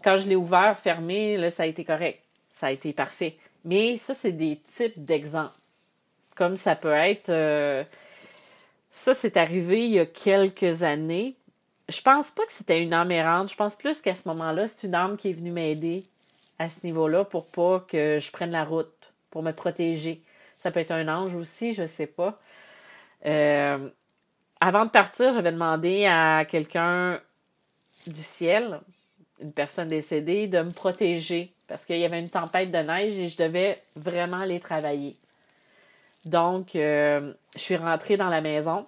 Quand 0.04 0.18
je 0.18 0.28
l'ai 0.28 0.36
ouvert, 0.36 0.80
fermé, 0.80 1.38
là, 1.38 1.52
ça 1.52 1.64
a 1.64 1.66
été 1.66 1.86
correct. 1.86 2.23
Ça 2.64 2.68
a 2.68 2.72
été 2.72 2.94
parfait. 2.94 3.36
Mais 3.66 3.98
ça, 3.98 4.14
c'est 4.14 4.32
des 4.32 4.58
types 4.78 5.04
d'exemples. 5.04 5.58
Comme 6.34 6.56
ça 6.56 6.78
peut 6.78 6.94
être... 6.94 7.28
Euh, 7.28 7.84
ça, 8.90 9.14
c'est 9.14 9.36
arrivé 9.36 9.84
il 9.84 9.92
y 9.92 10.00
a 10.00 10.06
quelques 10.06 10.82
années. 10.82 11.36
Je 11.90 12.00
pense 12.00 12.32
pas 12.32 12.46
que 12.46 12.54
c'était 12.54 12.82
une 12.82 12.94
âme 12.94 13.12
errante. 13.12 13.52
Je 13.52 13.58
pense 13.58 13.76
plus 13.76 14.00
qu'à 14.00 14.16
ce 14.16 14.30
moment-là, 14.30 14.68
c'est 14.68 14.88
une 14.88 14.96
âme 14.96 15.18
qui 15.18 15.32
est 15.32 15.34
venue 15.34 15.52
m'aider 15.52 16.06
à 16.58 16.70
ce 16.70 16.86
niveau-là 16.86 17.26
pour 17.26 17.48
pas 17.48 17.82
que 17.82 18.20
je 18.22 18.32
prenne 18.32 18.52
la 18.52 18.64
route, 18.64 19.12
pour 19.30 19.44
me 19.44 19.52
protéger. 19.52 20.22
Ça 20.60 20.72
peut 20.72 20.80
être 20.80 20.92
un 20.92 21.10
ange 21.10 21.36
aussi, 21.36 21.74
je 21.74 21.86
sais 21.86 22.08
pas. 22.08 22.40
Euh, 23.26 23.90
avant 24.62 24.86
de 24.86 24.90
partir, 24.90 25.34
j'avais 25.34 25.52
demandé 25.52 26.06
à 26.06 26.46
quelqu'un 26.46 27.20
du 28.08 28.22
ciel, 28.22 28.80
une 29.42 29.52
personne 29.52 29.90
décédée, 29.90 30.48
de 30.48 30.62
me 30.62 30.72
protéger 30.72 31.54
parce 31.74 31.86
qu'il 31.86 31.98
y 31.98 32.06
avait 32.06 32.20
une 32.20 32.30
tempête 32.30 32.70
de 32.70 32.78
neige 32.78 33.18
et 33.18 33.28
je 33.30 33.36
devais 33.36 33.80
vraiment 33.96 34.42
aller 34.42 34.60
travailler. 34.60 35.18
Donc, 36.24 36.76
euh, 36.76 37.34
je 37.56 37.62
suis 37.62 37.76
rentrée 37.76 38.16
dans 38.16 38.30
la 38.30 38.42
maison 38.42 38.86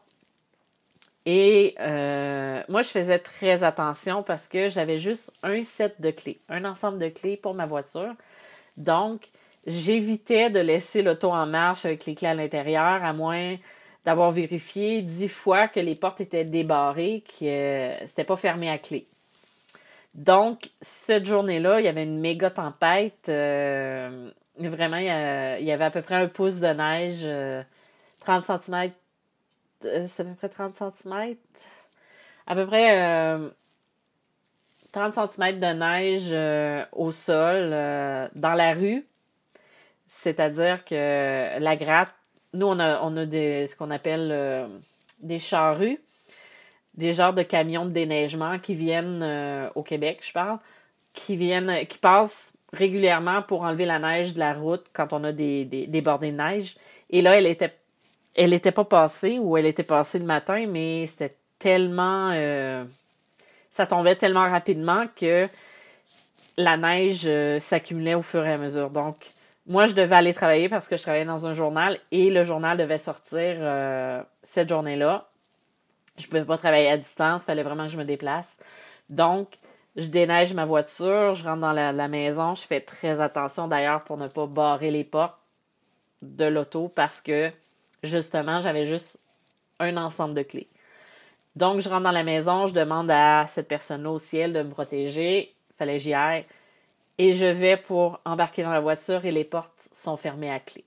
Et 1.26 1.74
moi, 2.70 2.84
je 2.84 2.90
faisais 2.90 3.18
très 3.18 3.64
attention 3.64 4.22
parce 4.22 4.48
que 4.48 4.70
j'avais 4.70 5.00
juste 5.00 5.34
un 5.42 5.64
set 5.64 6.00
de 6.00 6.12
clés, 6.12 6.40
un 6.48 6.64
ensemble 6.64 7.00
de 7.00 7.10
clés 7.10 7.38
pour 7.38 7.56
ma 7.56 7.66
voiture. 7.66 8.14
Donc, 8.78 9.30
j'évitais 9.66 10.52
de 10.52 10.60
laisser 10.60 11.02
l'auto 11.02 11.32
en 11.32 11.48
marche 11.48 11.86
avec 11.86 12.06
les 12.06 12.14
clés 12.14 12.28
à 12.28 12.36
l'intérieur, 12.36 13.04
à 13.04 13.14
moins 13.14 13.56
d'avoir 14.06 14.30
vérifié 14.32 15.02
dix 15.02 15.28
fois 15.28 15.68
que 15.68 15.80
les 15.80 15.96
portes 15.96 16.22
étaient 16.22 16.46
débarrées, 16.46 17.24
que 17.28 17.46
euh, 17.46 18.06
c'était 18.06 18.26
pas 18.26 18.38
fermé 18.38 18.70
à 18.70 18.78
clé. 18.78 19.08
Donc, 20.16 20.72
cette 20.82 21.26
journée-là, 21.26 21.80
il 21.80 21.86
y 21.86 21.88
avait 21.88 22.04
une 22.04 22.20
méga 22.20 22.50
tempête. 22.50 23.30
Euh, 23.30 24.32
vraiment, 24.58 24.98
il 24.98 25.06
y, 25.66 25.72
avait 25.72 25.84
à 25.84 25.92
peu 25.92 26.02
près 26.02 26.16
un 26.16 26.28
pouce 26.28 26.60
de 26.60 26.68
neige, 26.68 27.28
30 28.22 28.50
euh, 28.50 28.60
cm. 28.60 28.92
c'est 30.08 30.22
à 30.22 30.26
peu 30.26 30.36
près 30.36 30.50
30 30.50 30.76
cm. 30.76 31.36
À 32.48 32.56
peu 32.56 32.66
près 32.66 33.40
30 34.92 35.14
cm 35.14 35.60
de 35.60 35.74
neige 35.74 36.88
au 36.94 37.12
sol, 37.12 37.70
dans 38.36 38.54
la 38.54 38.74
rue. 38.74 39.06
C'est-à-dire 40.08 40.86
que 40.86 41.60
la 41.60 41.76
gratte 41.76 42.16
nous, 42.56 42.68
on 42.68 42.80
a, 42.80 43.02
on 43.02 43.16
a 43.18 43.26
des, 43.26 43.68
ce 43.68 43.76
qu'on 43.76 43.92
appelle 43.92 44.30
euh, 44.32 44.68
des 45.20 45.40
charrues, 45.40 46.00
des 46.98 47.14
genres 47.14 47.34
de 47.34 47.44
camions 47.44 47.86
de 47.86 47.92
déneigement 47.92 48.60
qui 48.60 48.76
viennent 48.76 49.22
euh, 49.22 49.70
au 49.76 49.84
Québec, 49.84 50.20
je 50.22 50.32
parle, 50.32 50.60
qui 51.14 51.36
viennent, 51.36 51.86
qui 51.88 51.98
passent 51.98 52.54
régulièrement 52.74 53.42
pour 53.42 53.62
enlever 53.62 53.86
la 53.86 54.00
neige 54.00 54.34
de 54.34 54.40
la 54.40 54.54
route 54.54 54.86
quand 54.94 55.14
on 55.14 55.24
a 55.24 55.32
des, 55.32 55.66
des, 55.66 56.02
bordées 56.02 56.32
de 56.32 56.38
neige. 56.38 56.76
Et 57.10 57.22
là, 57.22 57.38
elle 57.38 57.48
était, 57.48 57.74
elle 58.36 58.54
était 58.54 58.72
pas 58.72 58.84
passée 58.84 59.40
ou 59.40 59.58
elle 59.58 59.66
était 59.66 59.84
passée 59.84 60.20
le 60.20 60.26
matin, 60.26 60.66
mais 60.68 61.06
c'était 61.08 61.36
tellement, 61.60 62.32
euh, 62.34 62.84
ça 63.72 63.86
tombait 63.86 64.16
tellement 64.16 64.50
rapidement 64.50 65.06
que 65.16 65.48
la 66.58 66.78
neige 66.78 67.30
s'accumulait 67.60 68.16
au 68.16 68.22
fur 68.22 68.46
et 68.46 68.54
à 68.54 68.58
mesure. 68.58 68.90
Donc, 68.90 69.16
moi, 69.68 69.88
je 69.88 69.94
devais 69.94 70.16
aller 70.16 70.34
travailler 70.34 70.70
parce 70.70 70.88
que 70.88 70.96
je 70.96 71.02
travaillais 71.02 71.26
dans 71.26 71.48
un 71.48 71.54
journal 71.54 72.00
et 72.12 72.30
le 72.30 72.44
journal 72.44 72.78
devait 72.78 73.00
sortir 73.00 73.58
euh, 73.60 74.22
cette 74.44 74.70
journée-là. 74.70 75.28
Je 76.18 76.28
pouvais 76.28 76.46
pas 76.46 76.58
travailler 76.58 76.90
à 76.90 76.98
distance, 76.98 77.44
fallait 77.44 77.64
vraiment 77.64 77.86
que 77.86 77.92
je 77.92 77.98
me 77.98 78.06
déplace. 78.06 78.58
Donc, 79.10 79.58
je 79.96 80.08
déneige 80.08 80.54
ma 80.54 80.66
voiture, 80.66 81.36
je 81.36 81.44
rentre 81.44 81.62
dans 81.62 81.72
la, 81.72 82.08
maison, 82.08 82.56
je 82.56 82.64
fais 82.64 82.82
très 82.82 83.22
attention 83.22 83.68
d'ailleurs 83.68 84.04
pour 84.04 84.18
ne 84.18 84.28
pas 84.28 84.46
barrer 84.46 84.92
les 84.92 85.04
portes 85.04 85.38
de 86.22 86.46
l'auto 86.46 86.90
parce 86.90 87.22
que 87.22 87.52
justement, 88.04 88.60
j'avais 88.60 88.86
juste 88.86 89.20
un 89.80 89.96
ensemble 89.98 90.34
de 90.34 90.44
clés. 90.44 90.68
Donc, 91.56 91.80
je 91.80 91.88
rentre 91.88 92.04
dans 92.04 92.12
la 92.12 92.24
maison, 92.24 92.68
je 92.68 92.74
demande 92.74 93.10
à 93.10 93.46
cette 93.48 93.68
personne-là 93.68 94.12
au 94.12 94.20
ciel 94.20 94.52
de 94.52 94.62
me 94.62 94.70
protéger. 94.70 95.54
Fallait 95.78 95.98
que 95.98 96.04
j'y 96.04 96.14
aille 96.14 96.46
et 97.18 97.32
je 97.34 97.46
vais 97.46 97.78
pour 97.78 98.20
embarquer 98.26 98.64
dans 98.64 98.72
la 98.72 98.82
voiture 98.82 99.26
et 99.26 99.32
les 99.32 99.46
portes 99.46 99.90
sont 99.94 100.18
fermées 100.18 100.52
à 100.52 100.60
clé. 100.60 100.84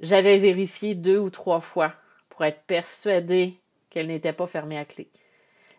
J'avais 0.00 0.38
vérifié 0.38 0.94
deux 0.94 1.18
ou 1.18 1.30
trois 1.30 1.60
fois 1.60 1.92
pour 2.28 2.44
être 2.44 2.62
persuadée 2.62 3.58
qu'elle 3.90 4.08
n'était 4.08 4.32
pas 4.32 4.46
fermée 4.46 4.78
à 4.78 4.84
clé. 4.84 5.08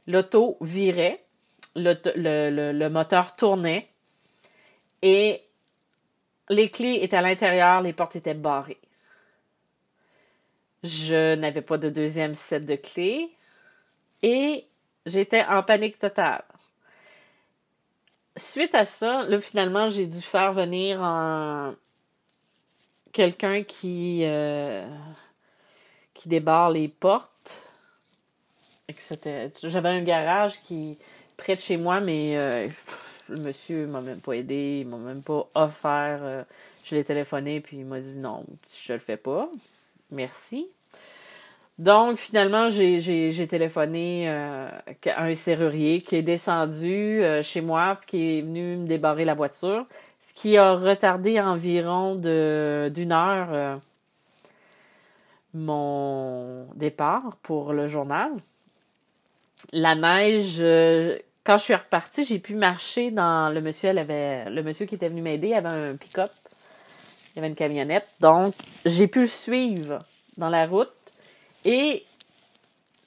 L'auto 0.08 0.58
virait, 0.62 1.24
le, 1.75 2.88
moteur 2.89 3.36
tournait 3.36 3.89
et 5.01 5.42
les 6.50 6.70
clés 6.70 7.00
étaient 7.01 7.18
à 7.18 7.22
l'intérieur, 7.22 7.82
les 7.82 7.94
portes 7.94 8.16
étaient 8.16 8.34
barrées. 8.34 8.80
Je 10.84 11.36
n'avais 11.36 11.62
pas 11.62 11.78
de 11.78 11.89
deuxième 11.89 12.36
set 12.36 12.66
de 12.66 12.75
clés 12.75 13.30
et 14.24 14.66
j'étais 15.06 15.44
en 15.44 15.62
panique 15.63 16.00
totale 16.00 16.44
suite 18.39 18.74
à 18.74 18.86
ça, 18.86 19.24
là, 19.24 19.39
finalement, 19.39 19.89
j'ai 19.89 20.08
dû 20.08 20.22
faire 20.22 20.54
venir 20.54 21.04
un... 21.04 21.76
quelqu'un 23.12 23.63
euh, 23.84 24.88
qui 26.13 26.30
débarre 26.30 26.72
les 26.72 26.88
portes. 26.88 27.68
J'avais 29.63 29.89
un 29.89 30.04
garage 30.04 30.62
qui 30.62 30.97
près 31.38 31.56
de 31.56 31.62
chez 31.62 31.78
moi, 31.78 31.99
mais 31.99 32.38
euh, 32.38 32.67
le 33.30 33.41
monsieur 33.41 33.88
m'a 33.88 34.02
même 34.02 34.19
pas 34.19 34.34
aidé, 34.34 34.82
il 34.82 34.88
m'a 34.88 34.97
même 34.97 35.21
pas 35.21 35.47
offert. 35.56 36.19
Euh, 36.21 36.43
je 36.84 36.95
l'ai 36.95 37.04
téléphoné, 37.04 37.62
puis 37.62 37.78
il 37.78 37.86
m'a 37.86 37.99
dit 37.99 38.17
non, 38.17 38.45
je 38.84 38.93
le 38.93 38.99
fais 38.99 39.17
pas. 39.17 39.49
Merci. 40.12 40.67
Donc, 41.80 42.17
finalement, 42.17 42.67
j'ai 42.67 43.47
téléphoné 43.49 44.30
euh, 44.30 44.69
à 45.06 45.23
un 45.23 45.34
serrurier 45.34 46.02
qui 46.02 46.17
est 46.17 46.21
descendu 46.21 47.23
euh, 47.23 47.41
chez 47.41 47.62
moi, 47.62 47.97
qui 48.06 48.38
est 48.38 48.41
venu 48.41 48.75
me 48.75 48.86
débarrer 48.86 49.23
la 49.23 49.34
voiture, 49.34 49.86
ce 50.19 50.34
qui 50.34 50.58
a 50.58 50.73
retardé 50.73 51.39
environ 51.39 52.15
d'une 52.15 53.13
heure 53.13 53.47
euh, 53.54 53.78
mon 55.54 56.65
départ 56.75 57.38
pour 57.43 57.71
le 57.71 57.88
journal. 57.88 58.32
La 59.72 59.95
neige, 59.95 60.62
quand 61.43 61.58
je 61.58 61.63
suis 61.63 61.76
repartie, 61.76 62.24
j'ai 62.24 62.39
pu 62.39 62.56
marcher 62.56 63.12
dans 63.12 63.54
le 63.54 63.62
monsieur, 63.62 64.86
qui 64.86 64.95
était 64.95 65.10
venu 65.10 65.22
m'aider 65.22 65.54
avait 65.54 65.69
un 65.69 65.95
pick-up, 65.95 66.32
il 67.36 67.39
avait 67.39 67.48
une 67.48 67.56
camionnette, 67.56 68.08
donc 68.19 68.56
j'ai 68.86 69.08
pu 69.08 69.22
le 69.22 69.28
suivre 69.28 70.00
dans 70.38 70.50
la 70.50 70.65
route 70.65 70.93
et 71.65 72.06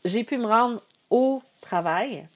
j'ai 0.04 0.24
pu 0.24 0.38
me 0.38 0.46
rendre 0.46 0.82
au 1.10 1.42
travail. 1.60 2.26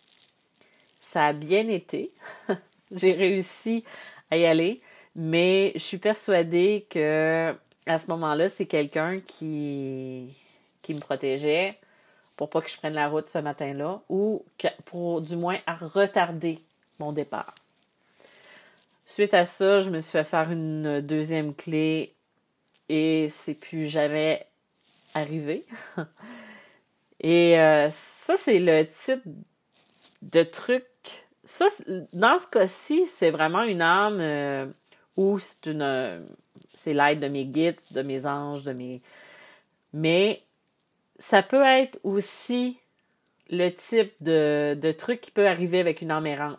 Ça 1.00 1.26
a 1.26 1.32
bien 1.32 1.68
été. 1.68 2.10
j'ai 2.90 3.12
réussi 3.12 3.84
à 4.30 4.36
y 4.36 4.46
aller, 4.46 4.80
mais 5.14 5.72
je 5.74 5.80
suis 5.80 5.98
persuadée 5.98 6.86
que 6.88 7.54
à 7.86 7.98
ce 7.98 8.06
moment-là, 8.08 8.48
c'est 8.48 8.66
quelqu'un 8.66 9.20
qui 9.20 10.34
me 10.88 11.00
protégeait 11.00 11.78
pour 12.36 12.50
pas 12.50 12.60
que 12.60 12.70
je 12.70 12.76
prenne 12.76 12.94
la 12.94 13.08
route 13.08 13.28
ce 13.28 13.38
matin-là 13.38 14.02
ou 14.08 14.44
pour 14.84 15.20
du 15.22 15.36
moins 15.36 15.58
à 15.66 15.74
retarder 15.74 16.58
mon 16.98 17.12
départ. 17.12 17.54
Suite 19.06 19.34
à 19.34 19.44
ça, 19.44 19.80
je 19.80 19.90
me 19.90 20.00
suis 20.00 20.12
fait 20.12 20.24
faire 20.24 20.50
une 20.50 21.00
deuxième 21.00 21.54
clé 21.54 22.14
et 22.88 23.28
c'est 23.30 23.54
plus 23.54 23.86
jamais 23.86 24.46
arriver. 25.14 25.64
Et 27.20 27.58
euh, 27.58 27.88
ça, 27.90 28.34
c'est 28.36 28.58
le 28.58 28.86
type 29.04 29.22
de 30.22 30.42
truc. 30.42 30.84
Ça, 31.44 31.66
dans 32.12 32.38
ce 32.38 32.46
cas-ci, 32.48 33.06
c'est 33.06 33.30
vraiment 33.30 33.62
une 33.62 33.80
âme 33.80 34.18
euh, 34.20 34.66
où 35.16 35.38
c'est 35.38 35.70
une. 35.70 36.26
c'est 36.74 36.92
l'aide 36.92 37.20
de 37.20 37.28
mes 37.28 37.46
guides, 37.46 37.80
de 37.92 38.02
mes 38.02 38.26
anges, 38.26 38.64
de 38.64 38.72
mes. 38.72 39.00
Mais 39.92 40.42
ça 41.18 41.42
peut 41.42 41.64
être 41.64 41.98
aussi 42.02 42.78
le 43.50 43.70
type 43.70 44.12
de, 44.20 44.76
de 44.80 44.92
truc 44.92 45.20
qui 45.20 45.30
peut 45.30 45.46
arriver 45.46 45.80
avec 45.80 46.02
une 46.02 46.10
âme 46.10 46.26
errante. 46.26 46.58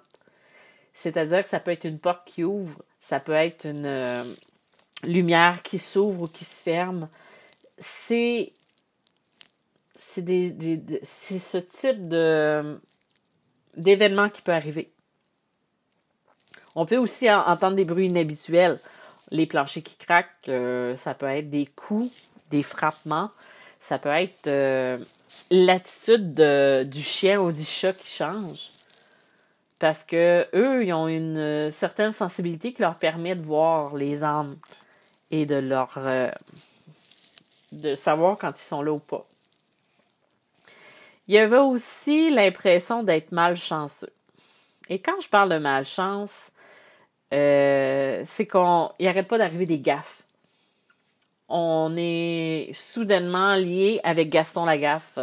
C'est-à-dire 0.94 1.44
que 1.44 1.50
ça 1.50 1.60
peut 1.60 1.72
être 1.72 1.86
une 1.86 2.00
porte 2.00 2.26
qui 2.26 2.44
ouvre, 2.44 2.82
ça 3.02 3.20
peut 3.20 3.34
être 3.34 3.66
une 3.66 3.86
euh, 3.86 4.24
lumière 5.04 5.62
qui 5.62 5.80
s'ouvre 5.80 6.24
ou 6.24 6.28
qui 6.28 6.46
se 6.46 6.64
ferme, 6.64 7.08
c'est 7.78 8.54
c'est 9.96 10.22
des, 10.22 10.80
c'est 11.04 11.40
ce 11.40 11.58
type 11.58 12.08
de 12.08 12.80
d'événement 13.76 14.30
qui 14.30 14.42
peut 14.42 14.54
arriver. 14.54 14.92
On 16.76 16.86
peut 16.86 16.98
aussi 16.98 17.32
entendre 17.32 17.76
des 17.76 17.86
bruits 17.86 18.08
inhabituels. 18.08 18.80
Les 19.32 19.46
planchers 19.46 19.84
qui 19.84 19.98
craquent, 19.98 20.48
euh, 20.48 20.96
ça 20.98 21.14
peut 21.14 21.26
être 21.26 21.50
des 21.50 21.66
coups, 21.66 22.12
des 22.50 22.64
frappements, 22.64 23.32
ça 23.80 24.00
peut 24.00 24.10
être 24.10 24.48
euh, 24.48 24.98
l'attitude 25.50 26.34
du 26.34 27.02
chien 27.02 27.40
ou 27.40 27.52
du 27.52 27.64
chat 27.64 27.94
qui 27.94 28.10
change. 28.10 28.70
Parce 29.80 30.04
que 30.04 30.48
eux, 30.56 30.86
ils 30.86 30.94
ont 30.94 31.08
une 31.08 31.70
certaine 31.70 32.12
sensibilité 32.12 32.74
qui 32.74 32.82
leur 32.82 32.96
permet 32.96 33.36
de 33.36 33.44
voir 33.44 33.96
les 33.96 34.24
âmes 34.24 34.58
et 35.30 35.46
de 35.46 35.56
leur 35.56 35.94
euh, 35.98 36.30
de 37.72 37.96
savoir 37.96 38.38
quand 38.38 38.54
ils 38.58 38.68
sont 38.68 38.82
là 38.82 38.92
ou 38.92 39.00
pas. 39.00 39.26
Il 41.28 41.36
y 41.36 41.38
avait 41.38 41.58
aussi 41.58 42.30
l'impression 42.30 43.04
d'être 43.04 43.32
malchanceux. 43.32 44.14
Et 44.90 45.00
quand 45.00 45.20
je 45.22 45.28
parle 45.28 45.50
de 45.50 45.58
malchance, 45.58 46.52
euh, 47.34 48.24
c'est 48.26 48.48
qu'on 48.48 48.92
il 49.00 49.08
arrête 49.08 49.28
pas 49.28 49.38
d'arriver 49.38 49.66
des 49.66 49.80
gaffes. 49.80 50.24
On 51.50 51.96
est 51.98 52.72
soudainement 52.74 53.56
lié 53.56 54.00
avec 54.04 54.30
Gaston 54.30 54.66
Lagaffe. 54.66 55.18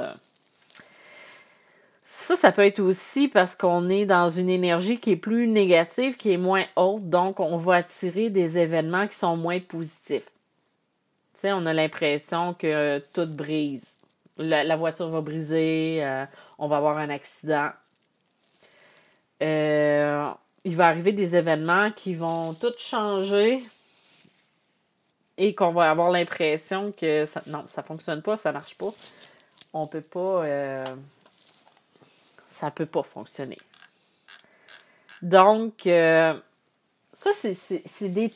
Ça, 2.06 2.36
ça 2.36 2.52
peut 2.52 2.64
être 2.64 2.80
aussi 2.80 3.28
parce 3.28 3.54
qu'on 3.56 3.88
est 3.88 4.06
dans 4.06 4.28
une 4.28 4.48
énergie 4.48 4.98
qui 4.98 5.12
est 5.12 5.16
plus 5.16 5.48
négative, 5.48 6.16
qui 6.16 6.32
est 6.32 6.38
moins 6.38 6.64
haute, 6.76 7.10
donc 7.10 7.40
on 7.40 7.56
va 7.56 7.76
attirer 7.76 8.30
des 8.30 8.58
événements 8.58 9.06
qui 9.06 9.16
sont 9.16 9.36
moins 9.36 9.60
positifs 9.60 10.30
on 11.52 11.66
a 11.66 11.72
l'impression 11.72 12.54
que 12.54 12.98
tout 13.12 13.26
brise. 13.26 13.84
la, 14.38 14.76
voiture 14.76 15.08
va 15.08 15.20
briser, 15.20 15.98
euh, 16.02 16.24
on 16.58 16.68
va 16.68 16.78
avoir 16.78 16.98
un 16.98 17.10
accident. 17.10 17.70
Euh, 19.42 20.30
il 20.64 20.76
va 20.76 20.86
arriver 20.86 21.12
des 21.12 21.36
événements 21.36 21.90
qui 21.92 22.14
vont 22.14 22.54
tout 22.54 22.72
changer 22.78 23.62
et 25.36 25.54
qu'on 25.54 25.72
va 25.72 25.90
avoir 25.90 26.10
l'impression 26.10 26.92
que 26.92 27.24
ça, 27.24 27.42
non, 27.46 27.64
ça 27.68 27.82
fonctionne 27.82 28.22
pas, 28.22 28.36
ça 28.36 28.52
marche 28.52 28.76
pas. 28.76 28.92
On 29.72 29.86
peut 29.86 30.00
pas, 30.00 30.44
euh, 30.44 30.84
ça 32.50 32.70
peut 32.70 32.86
pas 32.86 33.02
fonctionner. 33.02 33.58
Donc, 35.22 35.82
ça, 35.84 37.30
c'est 37.32 38.08
des, 38.08 38.32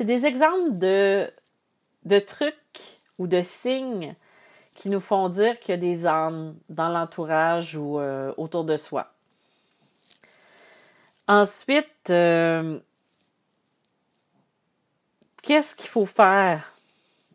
des 0.00 0.26
exemples 0.26 0.78
de, 0.78 1.30
de 2.04 2.18
trucs 2.18 3.00
ou 3.18 3.26
de 3.26 3.42
signes 3.42 4.14
qui 4.76 4.90
nous 4.90 5.00
font 5.00 5.28
dire 5.28 5.58
qu'il 5.58 5.74
y 5.74 5.78
a 5.78 5.80
des 5.80 6.06
âmes 6.06 6.54
dans 6.68 6.88
l'entourage 6.88 7.76
ou 7.76 7.98
euh, 7.98 8.32
autour 8.36 8.64
de 8.64 8.76
soi. 8.76 9.10
Ensuite, 11.26 12.10
euh, 12.10 12.78
qu'est-ce 15.46 15.76
qu'il 15.76 15.88
faut 15.88 16.06
faire 16.06 16.72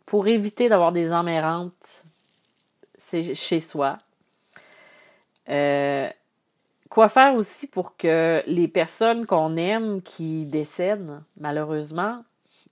pour 0.05 0.27
éviter 0.27 0.67
d'avoir 0.67 0.91
des 0.91 1.11
âmes 1.13 1.29
errantes 1.29 2.03
chez 3.33 3.61
soi? 3.61 3.99
Euh, 5.47 6.09
quoi 6.89 7.07
faire 7.07 7.33
aussi 7.35 7.67
pour 7.67 7.95
que 7.95 8.43
les 8.45 8.67
personnes 8.67 9.25
qu'on 9.25 9.55
aime 9.55 10.01
qui 10.01 10.45
décèdent, 10.45 11.21
malheureusement, 11.37 12.23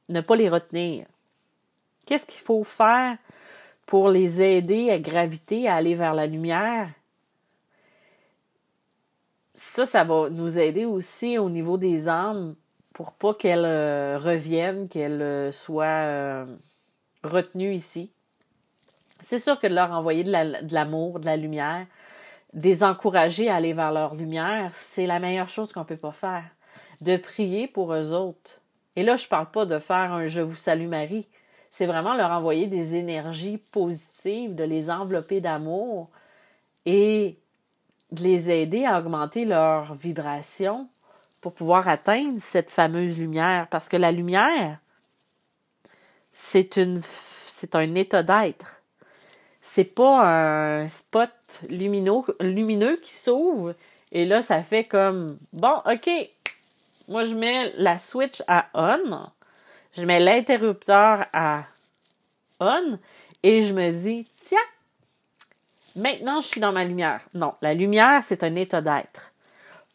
ne 0.09 0.19
pas 0.19 0.35
les 0.35 0.49
retenir? 0.49 1.05
Qu'est-ce 2.05 2.25
qu'il 2.25 2.41
faut 2.41 2.65
faire 2.65 3.17
pour 3.85 4.09
les 4.09 4.41
aider 4.41 4.91
à 4.91 4.99
graviter, 4.99 5.69
à 5.69 5.75
aller 5.75 5.95
vers 5.95 6.13
la 6.13 6.27
lumière? 6.27 6.89
Ça, 9.55 9.85
ça 9.85 10.03
va 10.03 10.29
nous 10.29 10.57
aider 10.57 10.83
aussi 10.83 11.37
au 11.37 11.49
niveau 11.49 11.77
des 11.77 12.09
âmes 12.09 12.55
pour 12.93 13.13
pas 13.13 13.33
qu'elles 13.33 13.65
euh, 13.65 14.17
reviennent, 14.17 14.89
qu'elles 14.89 15.21
euh, 15.21 15.51
soient 15.51 15.85
euh, 15.85 16.45
retenues 17.23 17.73
ici. 17.73 18.11
C'est 19.21 19.39
sûr 19.39 19.59
que 19.59 19.67
de 19.67 19.75
leur 19.75 19.91
envoyer 19.91 20.23
de 20.23 20.73
l'amour, 20.73 21.19
de, 21.19 21.25
la 21.25 21.37
lumière, 21.37 21.85
des 22.53 22.83
encourager 22.83 23.49
à 23.49 23.55
aller 23.55 23.73
vers 23.73 23.91
leur 23.91 24.15
lumière, 24.15 24.71
c'est 24.73 25.05
la 25.05 25.19
meilleure 25.19 25.49
chose 25.49 25.73
qu'on 25.73 25.83
peut 25.83 25.97
pas 25.97 26.13
faire. 26.13 26.45
De 27.01 27.17
prier 27.17 27.67
pour 27.67 27.93
eux 27.93 28.13
autres. 28.13 28.61
Et 28.95 29.03
là, 29.03 29.17
je 29.17 29.27
parle 29.27 29.51
pas 29.51 29.65
de 29.65 29.77
faire 29.79 30.13
un 30.13 30.25
Je 30.25 30.41
vous 30.41 30.55
salue 30.55 30.87
Marie 30.87 31.27
c'est 31.71 31.85
vraiment 31.85 32.15
leur 32.15 32.31
envoyer 32.31 32.67
des 32.67 32.95
énergies 32.95 33.57
positives, 33.57 34.55
de 34.55 34.63
les 34.63 34.89
envelopper 34.89 35.41
d'amour 35.41 36.09
et 36.85 37.37
de 38.11 38.23
les 38.23 38.49
aider 38.49 38.85
à 38.85 38.99
augmenter 38.99 39.45
leur 39.45 39.93
vibration 39.93 40.89
pour 41.41 41.53
pouvoir 41.53 41.87
atteindre 41.87 42.39
cette 42.41 42.69
fameuse 42.69 43.17
lumière. 43.17 43.67
Parce 43.69 43.89
que 43.89 43.97
la 43.97 44.11
lumière, 44.11 44.79
c'est 46.31 46.77
une 46.77 47.01
c'est 47.47 47.75
un 47.75 47.95
état 47.95 48.23
d'être. 48.23 48.81
C'est 49.61 49.83
pas 49.83 50.81
un 50.81 50.87
spot 50.87 51.29
lumineux, 51.69 52.21
lumineux 52.39 52.97
qui 52.97 53.13
s'ouvre 53.13 53.75
et 54.11 54.25
là 54.25 54.41
ça 54.41 54.63
fait 54.63 54.85
comme 54.85 55.37
bon, 55.53 55.81
OK. 55.85 56.09
Moi 57.07 57.23
je 57.23 57.35
mets 57.35 57.73
la 57.75 57.97
switch 57.97 58.41
à 58.47 58.67
on 58.73 59.29
je 59.97 60.05
mets 60.05 60.19
l'interrupteur 60.19 61.25
à 61.33 61.63
on 62.59 62.99
et 63.43 63.63
je 63.63 63.73
me 63.73 63.91
dis, 63.91 64.27
tiens, 64.45 64.57
maintenant 65.95 66.41
je 66.41 66.47
suis 66.47 66.61
dans 66.61 66.71
ma 66.71 66.85
lumière. 66.85 67.21
Non, 67.33 67.55
la 67.61 67.73
lumière, 67.73 68.23
c'est 68.23 68.43
un 68.43 68.55
état 68.55 68.81
d'être. 68.81 69.33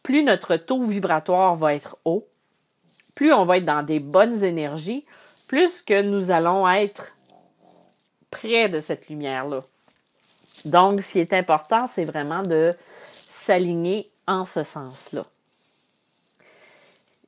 Plus 0.05 0.21
notre 0.21 0.55
taux 0.55 0.83
vibratoire 0.83 1.55
va 1.55 1.73
être 1.73 1.97
haut, 2.05 2.27
plus 3.15 3.33
on 3.33 3.43
va 3.43 3.57
être 3.57 3.65
dans 3.65 3.81
des 3.81 3.99
bonnes 3.99 4.43
énergies, 4.43 5.03
plus 5.47 5.81
que 5.81 5.99
nous 5.99 6.29
allons 6.29 6.69
être 6.69 7.17
près 8.29 8.69
de 8.69 8.81
cette 8.81 9.09
lumière-là. 9.09 9.63
Donc, 10.63 11.01
ce 11.01 11.13
qui 11.13 11.19
est 11.19 11.33
important, 11.33 11.89
c'est 11.95 12.05
vraiment 12.05 12.43
de 12.43 12.69
s'aligner 13.27 14.11
en 14.27 14.45
ce 14.45 14.61
sens-là. 14.61 15.25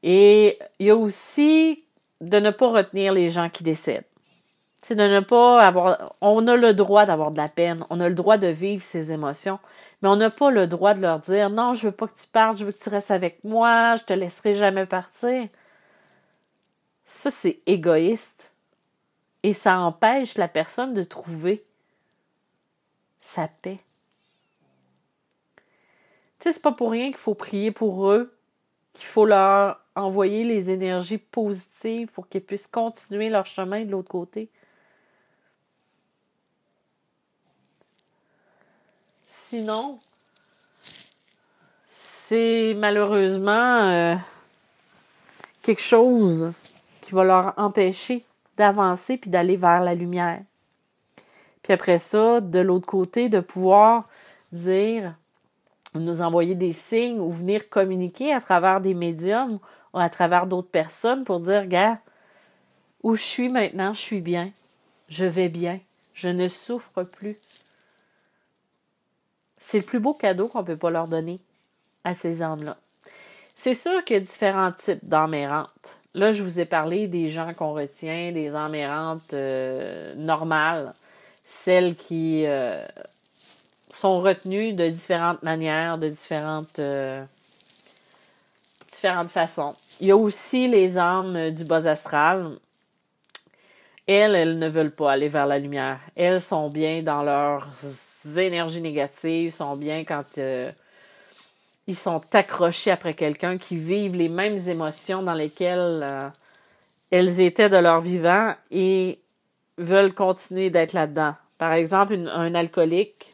Et 0.04 0.60
il 0.78 0.86
y 0.86 0.92
a 0.92 0.96
aussi 0.96 1.84
de 2.22 2.40
ne 2.40 2.52
pas 2.52 2.70
retenir 2.70 3.12
les 3.12 3.32
gens 3.32 3.50
qui 3.50 3.64
décèdent. 3.64 4.06
C'est 4.82 4.96
de 4.96 5.20
pas. 5.20 6.16
On 6.22 6.48
a 6.48 6.56
le 6.56 6.74
droit 6.74 7.06
d'avoir 7.06 7.32
de 7.32 7.38
la 7.38 7.50
peine, 7.50 7.86
on 7.90 8.00
a 8.00 8.08
le 8.10 8.16
droit 8.16 8.38
de 8.38 8.48
vivre 8.48 8.84
ses 8.84 9.12
émotions, 9.12 9.60
mais 10.02 10.10
on 10.10 10.16
n'a 10.16 10.30
pas 10.30 10.50
le 10.50 10.68
droit 10.68 10.94
de 10.94 11.02
leur 11.02 11.20
dire 11.20 11.50
non, 11.50 11.74
je 11.74 11.88
veux 11.88 11.92
pas 11.92 12.08
que 12.08 12.20
tu 12.20 12.28
partes, 12.28 12.58
je 12.58 12.66
veux 12.66 12.72
que 12.72 12.82
tu 12.82 12.90
restes 12.90 13.12
avec 13.12 13.44
moi, 13.44 13.96
je 13.96 14.06
te 14.06 14.14
laisserai 14.14 14.54
jamais 14.54 14.86
partir. 14.86 15.50
Ça, 17.06 17.32
c'est 17.32 17.60
égoïste. 17.66 18.52
Et 19.44 19.54
ça 19.54 19.80
empêche 19.80 20.38
la 20.38 20.48
personne 20.48 20.94
de 20.94 21.04
trouver 21.04 21.64
sa 23.20 23.48
paix. 23.48 23.80
Tu 26.40 26.44
sais, 26.44 26.54
c'est 26.54 26.62
pas 26.62 26.72
pour 26.72 26.92
rien 26.92 27.08
qu'il 27.08 27.18
faut 27.18 27.34
prier 27.34 27.72
pour 27.72 28.10
eux, 28.12 28.36
qu'il 28.94 29.08
faut 29.08 29.26
leur 29.26 29.80
envoyer 29.96 30.44
les 30.44 30.70
énergies 30.70 31.18
positives 31.18 32.10
pour 32.10 32.28
qu'ils 32.28 32.44
puissent 32.44 32.68
continuer 32.68 33.30
leur 33.30 33.46
chemin 33.46 33.86
de 33.86 33.92
l'autre 33.92 34.10
côté. 34.10 34.50
Sinon, 39.50 40.00
c'est 41.90 42.74
malheureusement 42.76 43.88
euh, 43.88 44.16
quelque 45.62 45.82
chose 45.82 46.52
qui 47.00 47.14
va 47.14 47.24
leur 47.24 47.54
empêcher 47.56 48.26
d'avancer 48.58 49.16
puis 49.16 49.30
d'aller 49.30 49.56
vers 49.56 49.80
la 49.80 49.96
lumière. 49.96 50.42
Puis 51.64 51.72
après 51.72 51.98
ça, 51.98 52.42
de 52.42 52.60
l'autre 52.60 52.88
côté, 52.88 53.30
de 53.30 53.40
pouvoir 53.40 54.10
dire, 54.52 55.16
nous 55.96 56.22
envoyer 56.22 56.56
des 56.56 56.74
signes 56.74 57.22
ou 57.22 57.32
venir 57.32 57.70
communiquer 57.70 58.34
à 58.34 58.42
travers 58.42 58.82
des 58.82 58.94
médiums 58.94 59.60
à 59.94 60.10
travers 60.10 60.46
d'autres 60.46 60.70
personnes 60.70 61.24
pour 61.24 61.40
dire, 61.40 61.68
gars, 61.68 62.00
où 63.02 63.16
je 63.16 63.22
suis 63.22 63.48
maintenant, 63.48 63.94
je 63.94 64.00
suis 64.00 64.22
bien, 64.22 64.52
je 65.08 65.24
vais 65.24 65.50
bien, 65.50 65.80
je 66.14 66.28
ne 66.28 66.50
souffre 66.50 67.04
plus. 67.04 67.38
C'est 69.60 69.80
le 69.80 69.86
plus 69.86 70.00
beau 70.00 70.14
cadeau 70.14 70.48
qu'on 70.48 70.62
ne 70.62 70.66
peut 70.66 70.78
pas 70.78 70.90
leur 70.90 71.08
donner 71.08 71.40
à 72.04 72.14
ces 72.14 72.42
âmes-là. 72.42 72.78
C'est 73.58 73.74
sûr 73.74 74.04
qu'il 74.06 74.16
y 74.16 74.18
a 74.18 74.22
différents 74.22 74.72
types 74.72 75.04
d'âmes 75.04 75.34
errantes. 75.34 75.98
Là, 76.14 76.32
je 76.32 76.42
vous 76.42 76.60
ai 76.60 76.66
parlé 76.66 77.08
des 77.08 77.30
gens 77.30 77.54
qu'on 77.54 77.74
retient, 77.74 78.32
des 78.32 78.50
âmes 78.50 78.76
errantes 78.76 79.34
euh, 79.34 80.16
normales, 80.16 80.94
celles 81.44 81.96
qui 81.96 82.46
euh, 82.46 82.84
sont 83.92 84.22
retenues 84.22 84.74
de 84.74 84.90
différentes 84.90 85.44
manières, 85.44 85.98
de 85.98 86.10
différentes, 86.10 86.80
euh, 86.80 87.24
différentes 88.92 89.30
façons. 89.30 89.76
Il 90.00 90.08
y 90.08 90.12
a 90.12 90.18
aussi 90.18 90.68
les 90.68 90.98
âmes 90.98 91.52
du 91.52 91.66
bas 91.66 91.88
astral. 91.88 92.58
Elles, 94.08 94.36
elles 94.36 94.58
ne 94.60 94.70
veulent 94.70 94.96
pas 94.96 95.12
aller 95.12 95.30
vers 95.30 95.46
la 95.46 95.60
lumière. 95.60 96.00
Elles 96.16 96.42
sont 96.42 96.70
bien 96.70 97.04
dans 97.04 97.24
leurs 97.24 97.68
énergies 98.36 98.82
négatives, 98.82 99.54
sont 99.54 99.76
bien 99.76 100.04
quand 100.04 100.26
euh, 100.38 100.72
ils 101.88 101.96
sont 101.96 102.22
accrochés 102.34 102.92
après 102.92 103.14
quelqu'un 103.14 103.58
qui 103.58 103.78
vivent 103.78 104.16
les 104.16 104.30
mêmes 104.30 104.58
émotions 104.68 105.24
dans 105.24 105.34
lesquelles 105.34 106.02
euh, 106.04 106.30
elles 107.12 107.40
étaient 107.40 107.70
de 107.70 107.78
leur 107.78 108.02
vivant 108.02 108.54
et 108.72 109.20
veulent 109.78 110.14
continuer 110.14 110.70
d'être 110.70 110.94
là-dedans. 110.94 111.36
Par 111.58 111.74
exemple, 111.74 112.14
un 112.16 112.56
alcoolique 112.56 113.34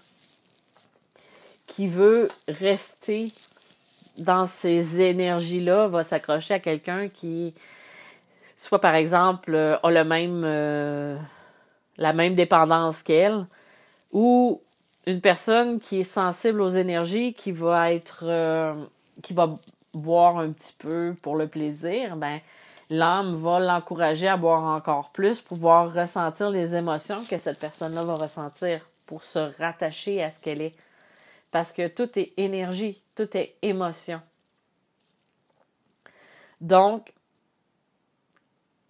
qui 1.65 1.87
veut 1.87 2.27
rester 2.47 3.31
dans 4.17 4.45
ces 4.45 5.01
énergies-là, 5.01 5.87
va 5.87 6.03
s'accrocher 6.03 6.53
à 6.53 6.59
quelqu'un 6.59 7.09
qui, 7.09 7.55
soit 8.55 8.79
par 8.79 8.93
exemple, 8.93 9.55
euh, 9.55 9.77
a 9.81 9.91
le 9.91 10.03
même, 10.03 11.19
la 11.97 12.13
même 12.13 12.35
dépendance 12.35 13.01
qu'elle, 13.01 13.47
ou 14.13 14.61
une 15.05 15.21
personne 15.21 15.79
qui 15.79 15.99
est 15.99 16.03
sensible 16.03 16.61
aux 16.61 16.69
énergies, 16.69 17.33
qui 17.33 17.51
va 17.51 17.93
être, 17.93 18.23
euh, 18.23 18.73
qui 19.21 19.33
va 19.33 19.57
boire 19.93 20.37
un 20.37 20.51
petit 20.51 20.73
peu 20.77 21.15
pour 21.21 21.35
le 21.35 21.47
plaisir, 21.47 22.15
ben, 22.15 22.39
l'âme 22.89 23.35
va 23.35 23.59
l'encourager 23.59 24.27
à 24.27 24.37
boire 24.37 24.63
encore 24.63 25.09
plus 25.11 25.41
pour 25.41 25.57
pouvoir 25.57 25.93
ressentir 25.93 26.49
les 26.49 26.75
émotions 26.75 27.23
que 27.29 27.37
cette 27.37 27.59
personne-là 27.59 28.03
va 28.03 28.15
ressentir 28.15 28.81
pour 29.05 29.23
se 29.23 29.39
rattacher 29.57 30.23
à 30.23 30.31
ce 30.31 30.39
qu'elle 30.39 30.61
est. 30.61 30.75
Parce 31.51 31.71
que 31.71 31.87
tout 31.87 32.17
est 32.17 32.33
énergie, 32.37 33.01
tout 33.15 33.37
est 33.37 33.55
émotion. 33.61 34.21
Donc, 36.61 37.13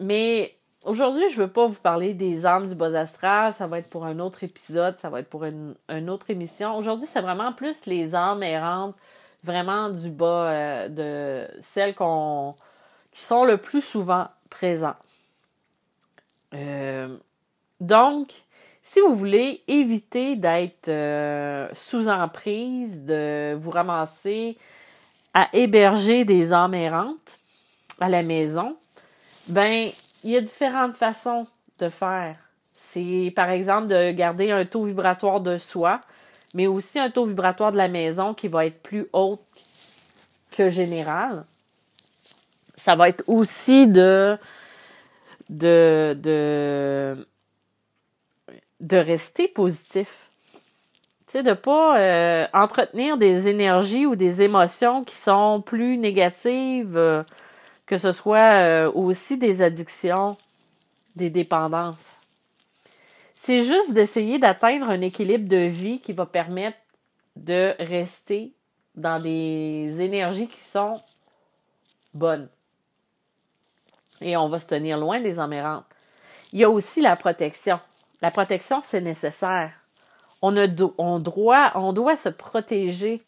mais 0.00 0.56
aujourd'hui, 0.84 1.28
je 1.30 1.40
ne 1.40 1.46
veux 1.46 1.52
pas 1.52 1.66
vous 1.66 1.80
parler 1.80 2.14
des 2.14 2.46
âmes 2.46 2.66
du 2.66 2.74
bas 2.74 2.98
astral. 2.98 3.52
Ça 3.52 3.66
va 3.66 3.78
être 3.78 3.88
pour 3.88 4.04
un 4.04 4.18
autre 4.18 4.44
épisode, 4.44 4.98
ça 5.00 5.08
va 5.08 5.20
être 5.20 5.28
pour 5.28 5.44
une, 5.44 5.76
autre 6.08 6.30
émission. 6.30 6.76
Aujourd'hui, 6.76 7.06
c'est 7.10 7.20
vraiment 7.20 7.52
plus 7.52 7.86
les 7.86 8.14
âmes 8.14 8.42
errantes, 8.42 8.94
vraiment 9.42 9.90
du 9.90 10.10
bas, 10.10 10.50
euh, 10.50 10.88
de 10.88 11.60
celles 11.60 11.94
qui 11.94 12.02
sont 13.20 13.44
le 13.44 13.56
plus 13.56 13.82
souvent 13.82 14.28
présentes. 14.50 14.96
Euh, 16.54 17.16
donc, 17.80 18.32
si 18.82 19.00
vous 19.00 19.14
voulez 19.14 19.62
éviter 19.66 20.36
d'être 20.36 20.88
euh, 20.88 21.68
sous 21.72 22.08
emprise, 22.08 23.02
de 23.02 23.54
vous 23.58 23.70
ramasser 23.70 24.56
à 25.32 25.48
héberger 25.52 26.24
des 26.24 26.52
âmes 26.52 26.74
errantes 26.74 27.38
à 28.00 28.08
la 28.08 28.22
maison, 28.22 28.76
ben, 29.48 29.90
il 30.24 30.30
y 30.30 30.36
a 30.36 30.40
différentes 30.40 30.96
façons 30.96 31.46
de 31.78 31.88
faire. 31.88 32.36
C'est 32.76 33.32
par 33.36 33.50
exemple 33.50 33.88
de 33.88 34.10
garder 34.10 34.50
un 34.50 34.64
taux 34.64 34.84
vibratoire 34.84 35.40
de 35.40 35.58
soi, 35.58 36.00
mais 36.54 36.66
aussi 36.66 36.98
un 36.98 37.10
taux 37.10 37.26
vibratoire 37.26 37.72
de 37.72 37.76
la 37.76 37.88
maison 37.88 38.34
qui 38.34 38.48
va 38.48 38.66
être 38.66 38.82
plus 38.82 39.06
haut 39.12 39.38
que 40.50 40.70
général. 40.70 41.44
Ça 42.76 42.96
va 42.96 43.08
être 43.08 43.22
aussi 43.26 43.86
de 43.86 44.38
de, 45.50 46.16
de, 48.80 48.96
rester 48.96 49.46
positif. 49.46 50.30
Tu 51.26 51.32
sais, 51.32 51.42
de 51.42 51.52
pas 51.52 51.98
euh, 51.98 52.46
entretenir 52.54 53.18
des 53.18 53.48
énergies 53.48 54.06
ou 54.06 54.16
des 54.16 54.42
émotions 54.42 55.04
qui 55.04 55.16
sont 55.16 55.60
plus 55.60 55.98
négatives, 55.98 56.96
euh, 56.96 57.22
que 57.86 57.98
ce 57.98 58.12
soit 58.12 58.62
euh, 58.62 58.92
aussi 58.92 59.36
des 59.36 59.62
addictions, 59.62 60.36
des 61.16 61.30
dépendances. 61.30 62.18
C'est 63.34 63.62
juste 63.62 63.92
d'essayer 63.92 64.38
d'atteindre 64.38 64.88
un 64.88 65.00
équilibre 65.00 65.48
de 65.48 65.66
vie 65.66 66.00
qui 66.00 66.12
va 66.12 66.26
permettre 66.26 66.78
de 67.36 67.74
rester 67.78 68.52
dans 68.94 69.20
des 69.20 70.00
énergies 70.00 70.48
qui 70.48 70.60
sont 70.60 71.00
bonnes 72.14 72.48
et 74.24 74.36
on 74.36 74.48
va 74.48 74.58
se 74.58 74.66
tenir 74.66 74.98
loin 74.98 75.20
des 75.20 75.38
emmérantes. 75.38 75.84
Il 76.52 76.60
y 76.60 76.64
a 76.64 76.70
aussi 76.70 77.00
la 77.00 77.16
protection. 77.16 77.78
La 78.22 78.30
protection, 78.30 78.80
c'est 78.82 79.00
nécessaire. 79.00 79.72
On, 80.40 80.56
a 80.56 80.66
on, 80.98 81.18
doit, 81.18 81.72
on 81.74 81.92
doit 81.92 82.16
se 82.16 82.28
protéger 82.28 83.22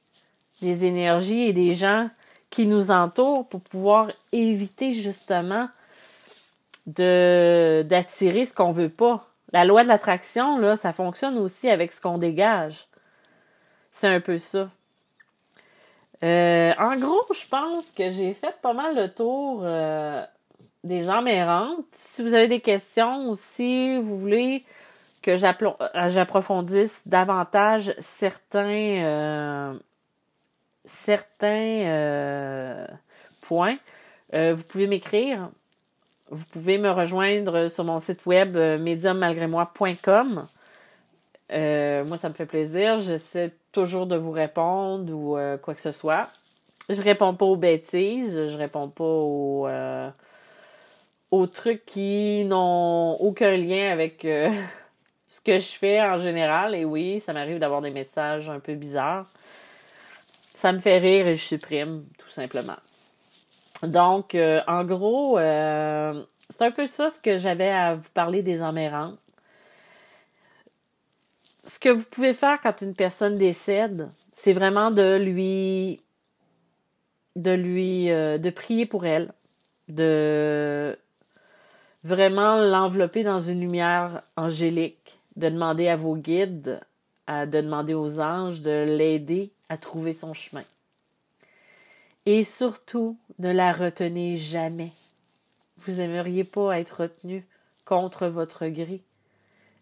des 0.62 0.84
énergies 0.84 1.42
et 1.42 1.52
des 1.52 1.74
gens 1.74 2.08
qui 2.50 2.66
nous 2.66 2.90
entourent 2.90 3.48
pour 3.48 3.60
pouvoir 3.60 4.10
éviter 4.32 4.92
justement 4.92 5.68
d'attirer 6.86 8.44
ce 8.44 8.54
qu'on 8.54 8.72
veut 8.72 8.88
pas. 8.88 9.26
La 9.52 9.64
loi 9.64 9.82
de 9.82 9.88
l'attraction, 9.88 10.58
là, 10.58 10.76
ça 10.76 10.92
fonctionne 10.92 11.38
aussi 11.38 11.68
avec 11.68 11.92
ce 11.92 12.00
qu'on 12.00 12.18
dégage. 12.18 12.86
C'est 13.92 14.08
un 14.08 14.20
peu 14.20 14.38
ça. 14.38 14.68
Euh, 16.22 16.72
en 16.78 16.96
gros, 16.96 17.26
je 17.32 17.46
pense 17.46 17.90
que 17.92 18.10
j'ai 18.10 18.34
fait 18.34 18.56
pas 18.62 18.72
mal 18.72 18.94
le 18.94 19.08
tour 19.12 19.60
euh, 19.62 20.24
des 20.84 21.10
âmes 21.10 21.28
errantes. 21.28 21.84
Si 21.96 22.22
vous 22.22 22.34
avez 22.34 22.48
des 22.48 22.60
questions 22.60 23.28
ou 23.28 23.36
si 23.36 23.98
vous 23.98 24.18
voulez 24.18 24.64
que 25.22 25.36
j'approfondisse 25.36 27.02
davantage 27.06 27.94
certains, 27.98 29.02
euh, 29.04 29.74
certains 30.86 31.82
euh, 31.86 32.86
points, 33.42 33.76
vous 34.32 34.62
pouvez 34.68 34.86
m'écrire. 34.86 35.50
Vous 36.30 36.44
pouvez 36.46 36.78
me 36.78 36.90
rejoindre 36.90 37.68
sur 37.68 37.84
mon 37.84 38.00
site 38.00 38.26
web 38.26 38.56
mediummalgrémoi.com. 38.56 40.46
moi, 41.50 42.16
ça 42.16 42.28
me 42.28 42.34
fait 42.34 42.46
plaisir. 42.46 42.96
J'essaie 42.98 43.52
toujours 43.72 44.06
de 44.06 44.16
vous 44.16 44.32
répondre 44.32 45.12
ou 45.12 45.38
quoi 45.62 45.74
que 45.74 45.80
ce 45.80 45.92
soit. 45.92 46.28
Je 46.88 47.00
réponds 47.00 47.34
pas 47.34 47.46
aux 47.46 47.56
bêtises, 47.56 48.48
je 48.48 48.56
réponds 48.56 48.88
pas 48.88 50.14
aux 51.30 51.46
trucs 51.46 51.84
qui 51.84 52.44
n'ont 52.44 53.14
aucun 53.14 53.56
lien 53.56 53.90
avec 53.90 54.24
euh, 54.24 54.50
ce 55.28 55.40
que 55.40 55.58
je 55.58 55.72
fais 55.72 56.00
en 56.00 56.18
général. 56.18 56.74
Et 56.74 56.84
oui, 56.84 57.20
ça 57.20 57.32
m'arrive 57.32 57.58
d'avoir 57.58 57.82
des 57.82 57.90
messages 57.90 58.48
un 58.48 58.60
peu 58.60 58.74
bizarres. 58.74 59.26
Ça 60.56 60.72
me 60.72 60.78
fait 60.78 60.98
rire 60.98 61.28
et 61.28 61.36
je 61.36 61.44
supprime, 61.44 62.06
tout 62.18 62.30
simplement. 62.30 62.76
Donc, 63.82 64.34
euh, 64.34 64.62
en 64.66 64.84
gros, 64.84 65.38
euh, 65.38 66.24
c'est 66.48 66.62
un 66.62 66.70
peu 66.70 66.86
ça 66.86 67.10
ce 67.10 67.20
que 67.20 67.36
j'avais 67.36 67.70
à 67.70 67.94
vous 67.94 68.08
parler 68.14 68.42
des 68.42 68.62
emmérantes. 68.62 69.18
Ce 71.64 71.78
que 71.78 71.90
vous 71.90 72.04
pouvez 72.04 72.32
faire 72.32 72.58
quand 72.62 72.80
une 72.80 72.94
personne 72.94 73.36
décède, 73.36 74.10
c'est 74.32 74.52
vraiment 74.52 74.90
de 74.90 75.16
lui 75.16 76.00
de 77.34 77.50
lui 77.50 78.06
de 78.06 78.50
prier 78.50 78.86
pour 78.86 79.04
elle, 79.04 79.32
de 79.88 80.96
vraiment 82.02 82.56
l'envelopper 82.56 83.24
dans 83.24 83.40
une 83.40 83.60
lumière 83.60 84.22
angélique, 84.36 85.18
de 85.34 85.50
demander 85.50 85.88
à 85.88 85.96
vos 85.96 86.16
guides, 86.16 86.80
à, 87.26 87.46
de 87.46 87.60
demander 87.60 87.94
aux 87.94 88.20
anges 88.20 88.62
de 88.62 88.84
l'aider 88.84 89.52
à 89.68 89.76
trouver 89.76 90.12
son 90.12 90.34
chemin. 90.34 90.64
Et 92.24 92.44
surtout, 92.44 93.16
ne 93.38 93.52
la 93.52 93.72
retenez 93.72 94.36
jamais. 94.36 94.92
Vous 95.78 96.00
aimeriez 96.00 96.44
pas 96.44 96.78
être 96.78 97.02
retenu 97.02 97.46
contre 97.84 98.26
votre 98.26 98.66
gré. 98.66 99.02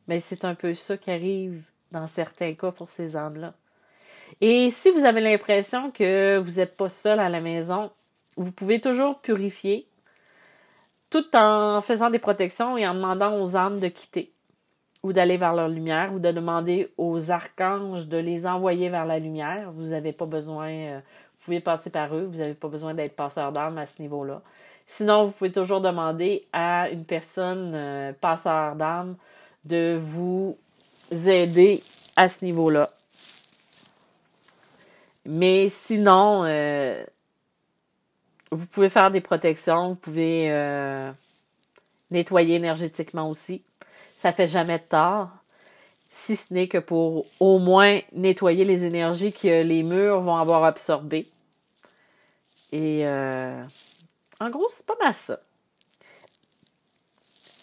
Mais 0.09 0.20
c'est 0.20 0.44
un 0.44 0.54
peu 0.54 0.74
ça 0.74 0.98
qui 0.98 1.11
arrive 1.11 1.62
dans 1.90 2.07
certains 2.07 2.52
cas 2.54 2.72
pour 2.72 2.90
ces 2.90 3.16
âmes-là. 3.16 3.54
Et 4.40 4.70
si 4.70 4.90
vous 4.90 5.04
avez 5.04 5.20
l'impression 5.20 5.90
que 5.90 6.38
vous 6.38 6.57
n'êtes 6.57 6.76
pas 6.76 6.88
seul 6.88 7.20
à 7.20 7.28
la 7.28 7.40
maison, 7.40 7.90
vous 8.37 8.52
pouvez 8.52 8.80
toujours 8.80 9.20
purifier 9.20 9.87
tout 11.09 11.24
en 11.37 11.80
faisant 11.80 12.11
des 12.11 12.18
protections 12.18 12.76
et 12.76 12.87
en 12.87 12.94
demandant 12.94 13.40
aux 13.40 13.57
âmes 13.57 13.78
de 13.78 13.88
quitter 13.88 14.34
ou 15.04 15.12
d'aller 15.12 15.36
vers 15.36 15.54
leur 15.54 15.68
lumière 15.68 16.12
ou 16.14 16.18
de 16.18 16.32
demander 16.32 16.90
aux 16.96 17.30
archanges 17.30 18.08
de 18.08 18.16
les 18.16 18.46
envoyer 18.46 18.88
vers 18.88 19.04
la 19.04 19.18
lumière. 19.18 19.70
Vous 19.72 19.88
n'avez 19.88 20.12
pas 20.12 20.24
besoin, 20.24 20.70
euh, 20.70 20.98
vous 20.98 21.44
pouvez 21.44 21.60
passer 21.60 21.90
par 21.90 22.16
eux, 22.16 22.24
vous 22.24 22.38
n'avez 22.38 22.54
pas 22.54 22.68
besoin 22.68 22.94
d'être 22.94 23.14
passeur 23.14 23.52
d'âme 23.52 23.76
à 23.76 23.84
ce 23.84 24.00
niveau-là. 24.00 24.40
Sinon, 24.86 25.26
vous 25.26 25.32
pouvez 25.32 25.52
toujours 25.52 25.82
demander 25.82 26.46
à 26.54 26.88
une 26.88 27.04
personne 27.04 27.72
euh, 27.74 28.12
passeur 28.18 28.76
d'âme 28.76 29.16
de 29.66 29.98
vous 30.00 30.56
aider 31.10 31.82
à 32.16 32.28
ce 32.28 32.42
niveau-là. 32.42 32.88
Mais 35.26 35.68
sinon, 35.68 36.44
euh, 36.44 37.04
vous 38.50 38.66
pouvez 38.66 38.88
faire 38.88 39.10
des 39.10 39.20
protections, 39.20 39.90
vous 39.90 39.94
pouvez 39.96 40.50
euh, 40.50 41.12
nettoyer 42.14 42.57
énergétiquement 42.57 43.29
aussi. 43.29 43.62
Ça 44.16 44.33
fait 44.33 44.46
jamais 44.46 44.79
de 44.79 44.85
tort, 44.85 45.29
si 46.09 46.37
ce 46.37 46.55
n'est 46.55 46.68
que 46.68 46.79
pour 46.79 47.27
au 47.40 47.59
moins 47.59 48.00
nettoyer 48.12 48.64
les 48.64 48.85
énergies 48.85 49.33
que 49.33 49.62
les 49.62 49.83
murs 49.83 50.20
vont 50.20 50.37
avoir 50.37 50.64
absorbées. 50.64 51.29
Et 52.72 53.07
euh, 53.07 53.62
en 54.40 54.50
gros, 54.50 54.66
c'est 54.70 54.87
pas 54.87 54.96
mal 55.03 55.12
ça. 55.12 55.40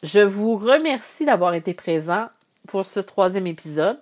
Je 0.04 0.20
vous 0.20 0.58
remercie 0.58 1.26
d'avoir 1.26 1.54
été 1.54 1.74
présent 1.74 2.30
pour 2.68 2.86
ce 2.86 3.00
troisième 3.00 3.48
épisode. 3.48 4.00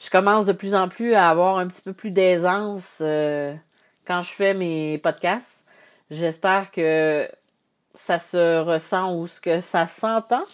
Je 0.00 0.10
commence 0.10 0.46
de 0.46 0.52
plus 0.52 0.74
en 0.74 0.88
plus 0.88 1.14
à 1.14 1.28
avoir 1.28 1.58
un 1.58 1.66
petit 1.66 1.82
peu 1.82 1.92
plus 1.92 2.10
d'aisance 2.10 2.98
euh, 3.00 3.54
quand 4.06 4.22
je 4.22 4.30
fais 4.30 4.54
mes 4.54 4.98
podcasts. 4.98 5.64
J'espère 6.10 6.70
que 6.70 7.28
ça 7.98 8.18
se 8.18 8.60
ressent 8.60 9.14
ou 9.14 9.26
ce 9.26 9.40
que 9.40 9.60
ça 9.60 9.86
s'entend. 9.86 10.44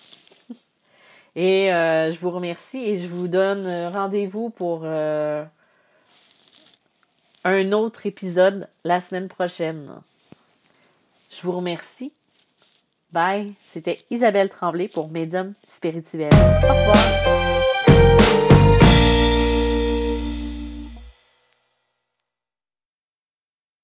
Et 1.37 1.73
euh, 1.73 2.11
je 2.11 2.19
vous 2.19 2.31
remercie 2.31 2.79
et 2.79 2.97
je 2.97 3.09
vous 3.09 3.27
donne 3.27 3.67
rendez-vous 3.93 4.51
pour 4.51 4.83
euh, 4.85 5.45
un 7.43 7.73
autre 7.73 8.07
épisode 8.07 8.69
la 8.85 9.01
semaine 9.01 9.27
prochaine. 9.27 9.91
Je 11.31 11.43
vous 11.43 11.53
remercie. 11.53 12.13
Bye. 13.13 13.55
C'était 13.67 14.05
Isabelle 14.11 14.49
Tremblay 14.49 14.87
pour 14.87 15.09
Médium 15.09 15.55
spirituel. 15.67 16.33
Au 16.33 16.73
revoir. 16.73 17.64